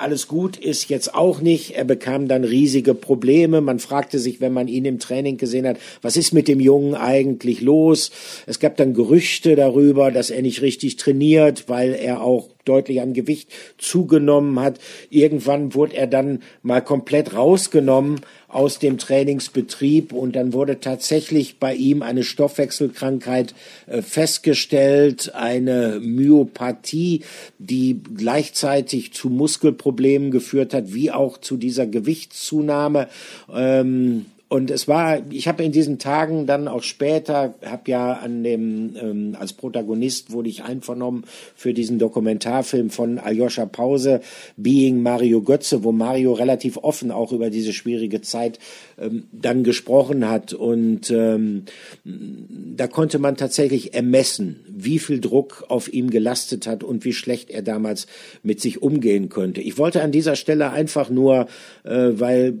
[0.00, 1.76] alles gut ist jetzt auch nicht.
[1.76, 3.60] Er bekam dann riesige Probleme.
[3.60, 6.94] Man fragte sich, wenn man ihn im Training gesehen hat, was ist mit dem Jungen
[6.94, 8.10] eigentlich los?
[8.46, 13.14] Es gab dann Gerüchte darüber, dass er nicht richtig trainiert, weil er auch deutlich an
[13.14, 14.78] Gewicht zugenommen hat.
[15.10, 21.74] Irgendwann wurde er dann mal komplett rausgenommen aus dem Trainingsbetrieb und dann wurde tatsächlich bei
[21.74, 23.54] ihm eine Stoffwechselkrankheit
[23.86, 27.24] äh, festgestellt, eine Myopathie,
[27.58, 33.08] die gleichzeitig zu Muskelproblemen geführt hat, wie auch zu dieser Gewichtszunahme.
[33.52, 38.42] Ähm, und es war, ich habe in diesen Tagen dann auch später, habe ja an
[38.42, 41.24] dem, ähm, als Protagonist wurde ich einvernommen
[41.54, 44.22] für diesen Dokumentarfilm von Aljoscha Pause,
[44.56, 48.58] Being Mario Götze, wo Mario relativ offen auch über diese schwierige Zeit
[48.98, 50.54] ähm, dann gesprochen hat.
[50.54, 51.64] Und ähm,
[52.04, 57.50] da konnte man tatsächlich ermessen, wie viel Druck auf ihm gelastet hat und wie schlecht
[57.50, 58.06] er damals
[58.42, 59.60] mit sich umgehen könnte.
[59.60, 61.48] Ich wollte an dieser Stelle einfach nur,
[61.84, 62.54] äh, weil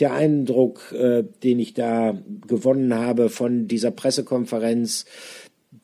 [0.00, 5.04] der Eindruck, äh, den ich da gewonnen habe von dieser Pressekonferenz,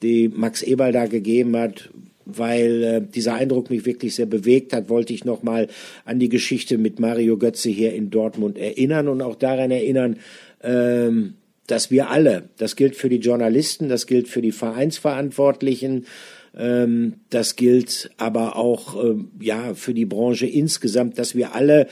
[0.03, 1.91] die Max Eberl da gegeben hat,
[2.25, 5.69] weil äh, dieser Eindruck mich wirklich sehr bewegt hat, wollte ich nochmal
[6.05, 10.17] an die Geschichte mit Mario Götze hier in Dortmund erinnern und auch daran erinnern,
[10.63, 11.35] ähm,
[11.67, 16.07] dass wir alle, das gilt für die Journalisten, das gilt für die Vereinsverantwortlichen,
[16.57, 21.89] ähm, das gilt aber auch ähm, ja für die Branche insgesamt, dass wir alle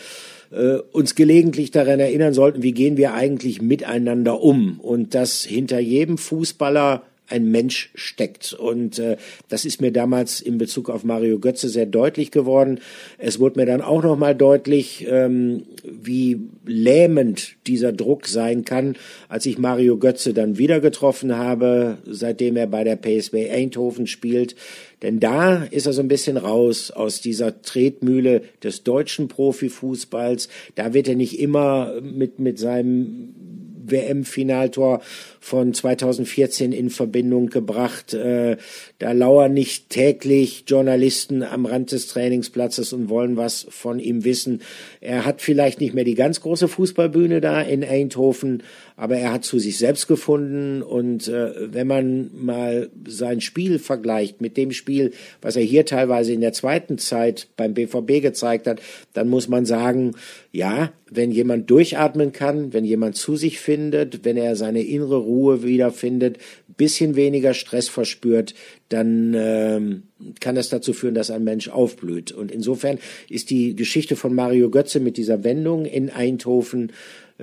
[0.53, 5.78] äh, uns gelegentlich daran erinnern sollten, wie gehen wir eigentlich miteinander um und dass hinter
[5.78, 8.53] jedem Fußballer ein Mensch steckt.
[8.53, 9.16] Und äh,
[9.48, 12.80] das ist mir damals in Bezug auf Mario Götze sehr deutlich geworden.
[13.18, 18.96] Es wurde mir dann auch nochmal deutlich, ähm, wie lähmend dieser Druck sein kann,
[19.28, 24.55] als ich Mario Götze dann wieder getroffen habe, seitdem er bei der PSW Eindhoven spielt.
[25.03, 30.48] Denn da ist er so ein bisschen raus aus dieser Tretmühle des deutschen Profifußballs.
[30.76, 33.34] Da wird er nicht immer mit, mit seinem
[33.84, 35.03] WM-Finaltor
[35.43, 38.14] von 2014 in Verbindung gebracht.
[38.14, 38.59] Äh,
[39.01, 44.62] da lauern nicht täglich Journalisten am Rand des Trainingsplatzes und wollen was von ihm wissen.
[45.01, 48.62] Er hat vielleicht nicht mehr die ganz große Fußballbühne da in Eindhoven,
[48.97, 54.40] aber er hat zu sich selbst gefunden und äh, wenn man mal sein Spiel vergleicht
[54.40, 58.80] mit dem Spiel, was er hier teilweise in der zweiten Zeit beim BVB gezeigt hat,
[59.12, 60.12] dann muss man sagen,
[60.53, 65.32] ja, wenn jemand durchatmen kann, wenn jemand zu sich findet, wenn er seine innere Ruhe
[65.62, 66.39] wiederfindet,
[66.76, 68.55] bisschen weniger Stress verspürt,
[68.89, 70.03] dann ähm,
[70.41, 72.33] kann das dazu führen, dass ein Mensch aufblüht.
[72.33, 76.93] Und insofern ist die Geschichte von Mario Götze mit dieser Wendung in Eindhoven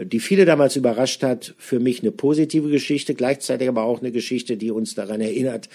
[0.05, 4.57] die viele damals überrascht hat, für mich eine positive Geschichte, gleichzeitig aber auch eine Geschichte,
[4.57, 5.69] die uns daran erinnert,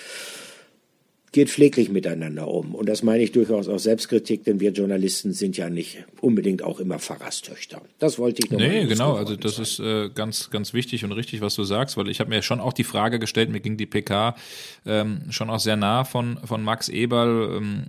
[1.34, 2.76] geht pfleglich miteinander um.
[2.76, 6.78] Und das meine ich durchaus auch Selbstkritik, denn wir Journalisten sind ja nicht unbedingt auch
[6.78, 7.82] immer Pfarrerstöchter.
[7.98, 11.40] Das wollte ich noch Nee, genau, also das ist äh, ganz, ganz wichtig und richtig,
[11.40, 13.84] was du sagst, weil ich habe mir schon auch die Frage gestellt, mir ging die
[13.84, 14.36] PK
[14.86, 17.56] ähm, schon auch sehr nah von, von Max Eberl.
[17.56, 17.86] Ähm,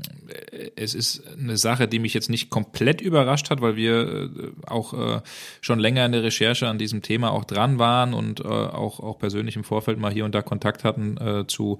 [0.75, 4.93] es ist eine Sache, die mich jetzt nicht komplett überrascht hat, weil wir äh, auch
[4.93, 5.21] äh,
[5.61, 9.19] schon länger in der Recherche an diesem Thema auch dran waren und äh, auch, auch
[9.19, 11.77] persönlich im Vorfeld mal hier und da Kontakt hatten äh, zu,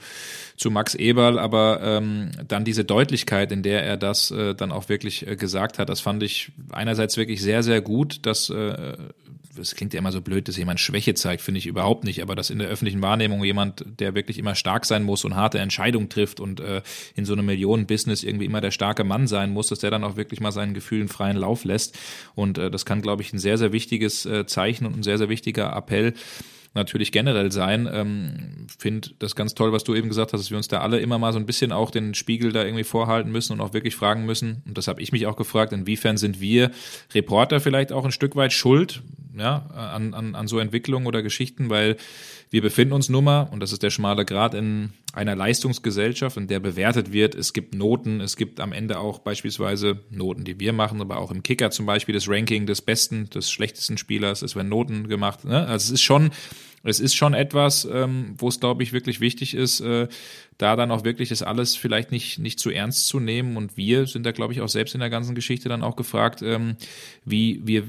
[0.57, 4.71] zu Max Eberl, aber aber ähm, dann diese Deutlichkeit, in der er das äh, dann
[4.71, 8.97] auch wirklich äh, gesagt hat, das fand ich einerseits wirklich sehr, sehr gut, dass äh,
[9.55, 12.35] das klingt ja immer so blöd, dass jemand Schwäche zeigt, finde ich überhaupt nicht, aber
[12.35, 16.09] dass in der öffentlichen Wahrnehmung jemand, der wirklich immer stark sein muss und harte Entscheidungen
[16.09, 16.81] trifft und äh,
[17.15, 20.17] in so einem Millionen-Business irgendwie immer der starke Mann sein muss, dass der dann auch
[20.17, 21.97] wirklich mal seinen Gefühlen freien Lauf lässt.
[22.35, 25.17] Und äh, das kann, glaube ich, ein sehr, sehr wichtiges äh, Zeichen und ein sehr,
[25.17, 26.13] sehr wichtiger Appell
[26.75, 27.89] natürlich generell sein.
[27.91, 30.99] Ähm, Finde das ganz toll, was du eben gesagt hast, dass wir uns da alle
[30.99, 33.95] immer mal so ein bisschen auch den Spiegel da irgendwie vorhalten müssen und auch wirklich
[33.95, 34.61] fragen müssen.
[34.65, 36.71] Und das habe ich mich auch gefragt, inwiefern sind wir
[37.13, 39.01] Reporter vielleicht auch ein Stück weit schuld
[39.37, 41.97] ja, an, an, an so Entwicklungen oder Geschichten, weil
[42.49, 46.47] wir befinden uns nun mal, und das ist der schmale Grad, in einer Leistungsgesellschaft, in
[46.47, 47.35] der bewertet wird.
[47.35, 51.31] Es gibt Noten, es gibt am Ende auch beispielsweise Noten, die wir machen, aber auch
[51.31, 54.41] im Kicker zum Beispiel das Ranking des besten, des schlechtesten Spielers.
[54.41, 55.45] Es werden Noten gemacht.
[55.45, 55.65] Ne?
[55.67, 56.31] Also es ist schon,
[56.83, 60.07] es ist schon etwas, ähm, wo es, glaube ich, wirklich wichtig ist, äh,
[60.57, 63.57] da dann auch wirklich das alles vielleicht nicht, nicht zu ernst zu nehmen.
[63.57, 66.41] Und wir sind da, glaube ich, auch selbst in der ganzen Geschichte dann auch gefragt,
[66.43, 66.75] ähm,
[67.25, 67.83] wie wir,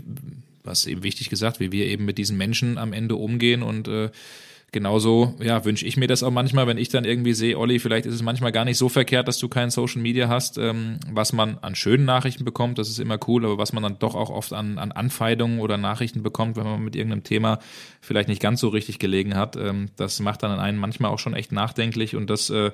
[0.64, 4.10] was eben wichtig gesagt, wie wir eben mit diesen Menschen am Ende umgehen und äh,
[4.76, 8.04] genauso, ja, wünsche ich mir das auch manchmal, wenn ich dann irgendwie sehe, Olli, vielleicht
[8.04, 11.32] ist es manchmal gar nicht so verkehrt, dass du kein Social Media hast, ähm, was
[11.32, 14.28] man an schönen Nachrichten bekommt, das ist immer cool, aber was man dann doch auch
[14.28, 17.58] oft an, an Anfeindungen oder Nachrichten bekommt, wenn man mit irgendeinem Thema
[18.02, 21.32] vielleicht nicht ganz so richtig gelegen hat, ähm, das macht dann einen manchmal auch schon
[21.32, 22.70] echt nachdenklich und das, äh,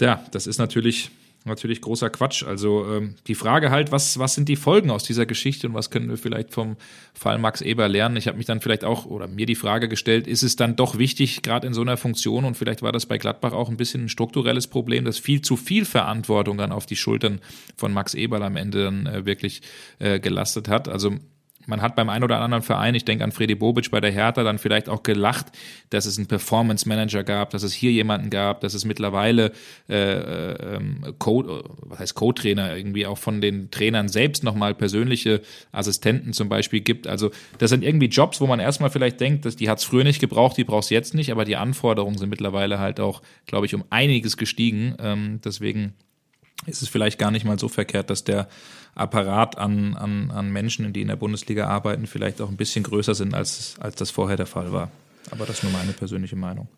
[0.00, 1.10] ja, das ist natürlich
[1.48, 2.44] natürlich großer Quatsch.
[2.44, 5.90] Also ähm, die Frage halt, was, was sind die Folgen aus dieser Geschichte und was
[5.90, 6.76] können wir vielleicht vom
[7.14, 8.16] Fall Max Eber lernen?
[8.16, 10.98] Ich habe mich dann vielleicht auch oder mir die Frage gestellt, ist es dann doch
[10.98, 14.04] wichtig, gerade in so einer Funktion und vielleicht war das bei Gladbach auch ein bisschen
[14.04, 17.40] ein strukturelles Problem, dass viel zu viel Verantwortung dann auf die Schultern
[17.76, 19.62] von Max Eberl am Ende dann äh, wirklich
[19.98, 20.88] äh, gelastet hat.
[20.88, 21.16] Also
[21.68, 24.42] man hat beim einen oder anderen Verein, ich denke an Freddy Bobic bei der Hertha,
[24.42, 25.46] dann vielleicht auch gelacht,
[25.90, 29.52] dass es einen Performance Manager gab, dass es hier jemanden gab, dass es mittlerweile
[29.88, 36.32] äh, ähm, Code, was heißt Co-Trainer, irgendwie auch von den Trainern selbst nochmal persönliche Assistenten
[36.32, 37.06] zum Beispiel gibt.
[37.06, 40.04] Also das sind irgendwie Jobs, wo man erstmal vielleicht denkt, dass die hat es früher
[40.04, 43.66] nicht gebraucht, die braucht es jetzt nicht, aber die Anforderungen sind mittlerweile halt auch, glaube
[43.66, 44.94] ich, um einiges gestiegen.
[44.98, 45.92] Ähm, deswegen
[46.66, 48.48] ist es vielleicht gar nicht mal so verkehrt, dass der
[48.94, 53.14] Apparat an, an, an Menschen, die in der Bundesliga arbeiten, vielleicht auch ein bisschen größer
[53.14, 54.90] sind, als, als das vorher der Fall war.
[55.30, 56.68] Aber das ist nur meine persönliche Meinung.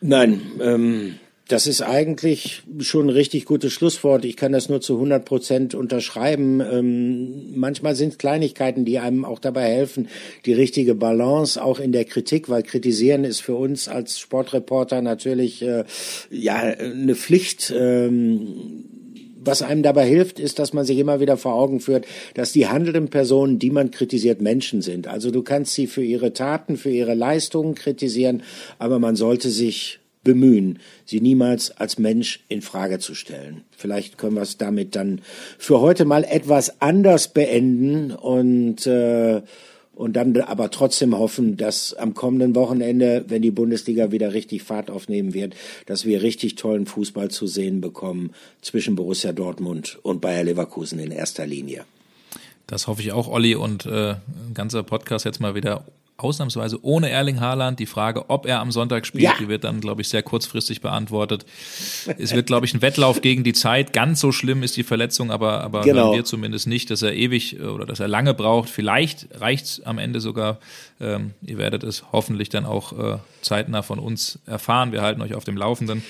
[0.00, 1.14] Nein, ähm,
[1.48, 4.24] das ist eigentlich schon ein richtig gutes Schlusswort.
[4.24, 6.60] Ich kann das nur zu 100 Prozent unterschreiben.
[6.60, 10.08] Ähm, manchmal sind Kleinigkeiten, die einem auch dabei helfen,
[10.44, 15.62] die richtige Balance auch in der Kritik, weil kritisieren ist für uns als Sportreporter natürlich
[15.62, 15.84] äh,
[16.30, 17.72] ja eine Pflicht.
[17.74, 18.97] Ähm,
[19.40, 22.66] was einem dabei hilft, ist, dass man sich immer wieder vor Augen führt, dass die
[22.66, 25.06] handelnden Personen, die man kritisiert, Menschen sind.
[25.06, 28.42] Also du kannst sie für ihre Taten, für ihre Leistungen kritisieren,
[28.78, 33.62] aber man sollte sich bemühen, sie niemals als Mensch in Frage zu stellen.
[33.76, 35.20] Vielleicht können wir es damit dann
[35.58, 39.42] für heute mal etwas anders beenden und äh,
[39.98, 44.90] und dann aber trotzdem hoffen, dass am kommenden Wochenende, wenn die Bundesliga wieder richtig Fahrt
[44.90, 45.54] aufnehmen wird,
[45.86, 48.30] dass wir richtig tollen Fußball zu sehen bekommen
[48.62, 51.84] zwischen Borussia Dortmund und Bayer Leverkusen in erster Linie.
[52.68, 55.84] Das hoffe ich auch, Olli, und äh, ein ganzer Podcast jetzt mal wieder
[56.18, 57.78] ausnahmsweise ohne Erling Haaland.
[57.78, 59.34] Die Frage, ob er am Sonntag spielt, ja.
[59.38, 61.46] die wird dann, glaube ich, sehr kurzfristig beantwortet.
[62.18, 63.92] Es wird, glaube ich, ein Wettlauf gegen die Zeit.
[63.92, 66.12] Ganz so schlimm ist die Verletzung, aber, aber genau.
[66.12, 68.68] wir zumindest nicht, dass er ewig oder dass er lange braucht.
[68.68, 70.58] Vielleicht reicht's am Ende sogar.
[71.00, 74.90] Ähm, ihr werdet es hoffentlich dann auch äh, zeitnah von uns erfahren.
[74.90, 76.02] Wir halten euch auf dem Laufenden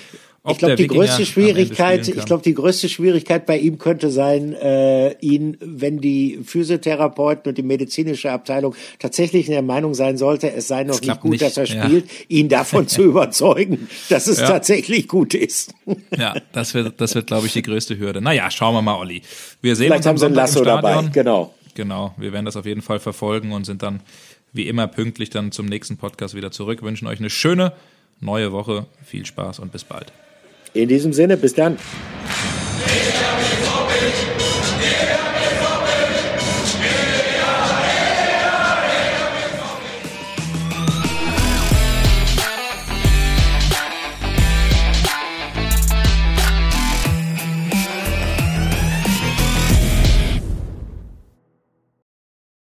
[0.47, 5.13] ich glaube, die größte Schwierigkeit, ich glaube, die größte Schwierigkeit bei ihm könnte sein, äh,
[5.19, 10.67] ihn, wenn die Physiotherapeuten und die medizinische Abteilung tatsächlich in der Meinung sein sollte, es
[10.67, 11.43] sei noch nicht gut, nicht.
[11.43, 12.25] dass er spielt, ja.
[12.29, 14.47] ihn davon zu überzeugen, dass es ja.
[14.47, 15.73] tatsächlich gut ist.
[16.17, 18.21] Ja, das wird, das wird, glaube ich, die größte Hürde.
[18.21, 19.21] Naja, schauen wir mal, Olli.
[19.61, 21.53] Wir sehen Vielleicht uns haben sie ein Lasso dabei, genau.
[21.75, 24.01] Genau, wir werden das auf jeden Fall verfolgen und sind dann
[24.53, 26.81] wie immer pünktlich dann zum nächsten Podcast wieder zurück.
[26.81, 27.73] Wünschen euch eine schöne
[28.19, 28.85] neue Woche.
[29.03, 30.11] Viel Spaß und bis bald.
[30.73, 31.77] In diesem Sinne, bis dann.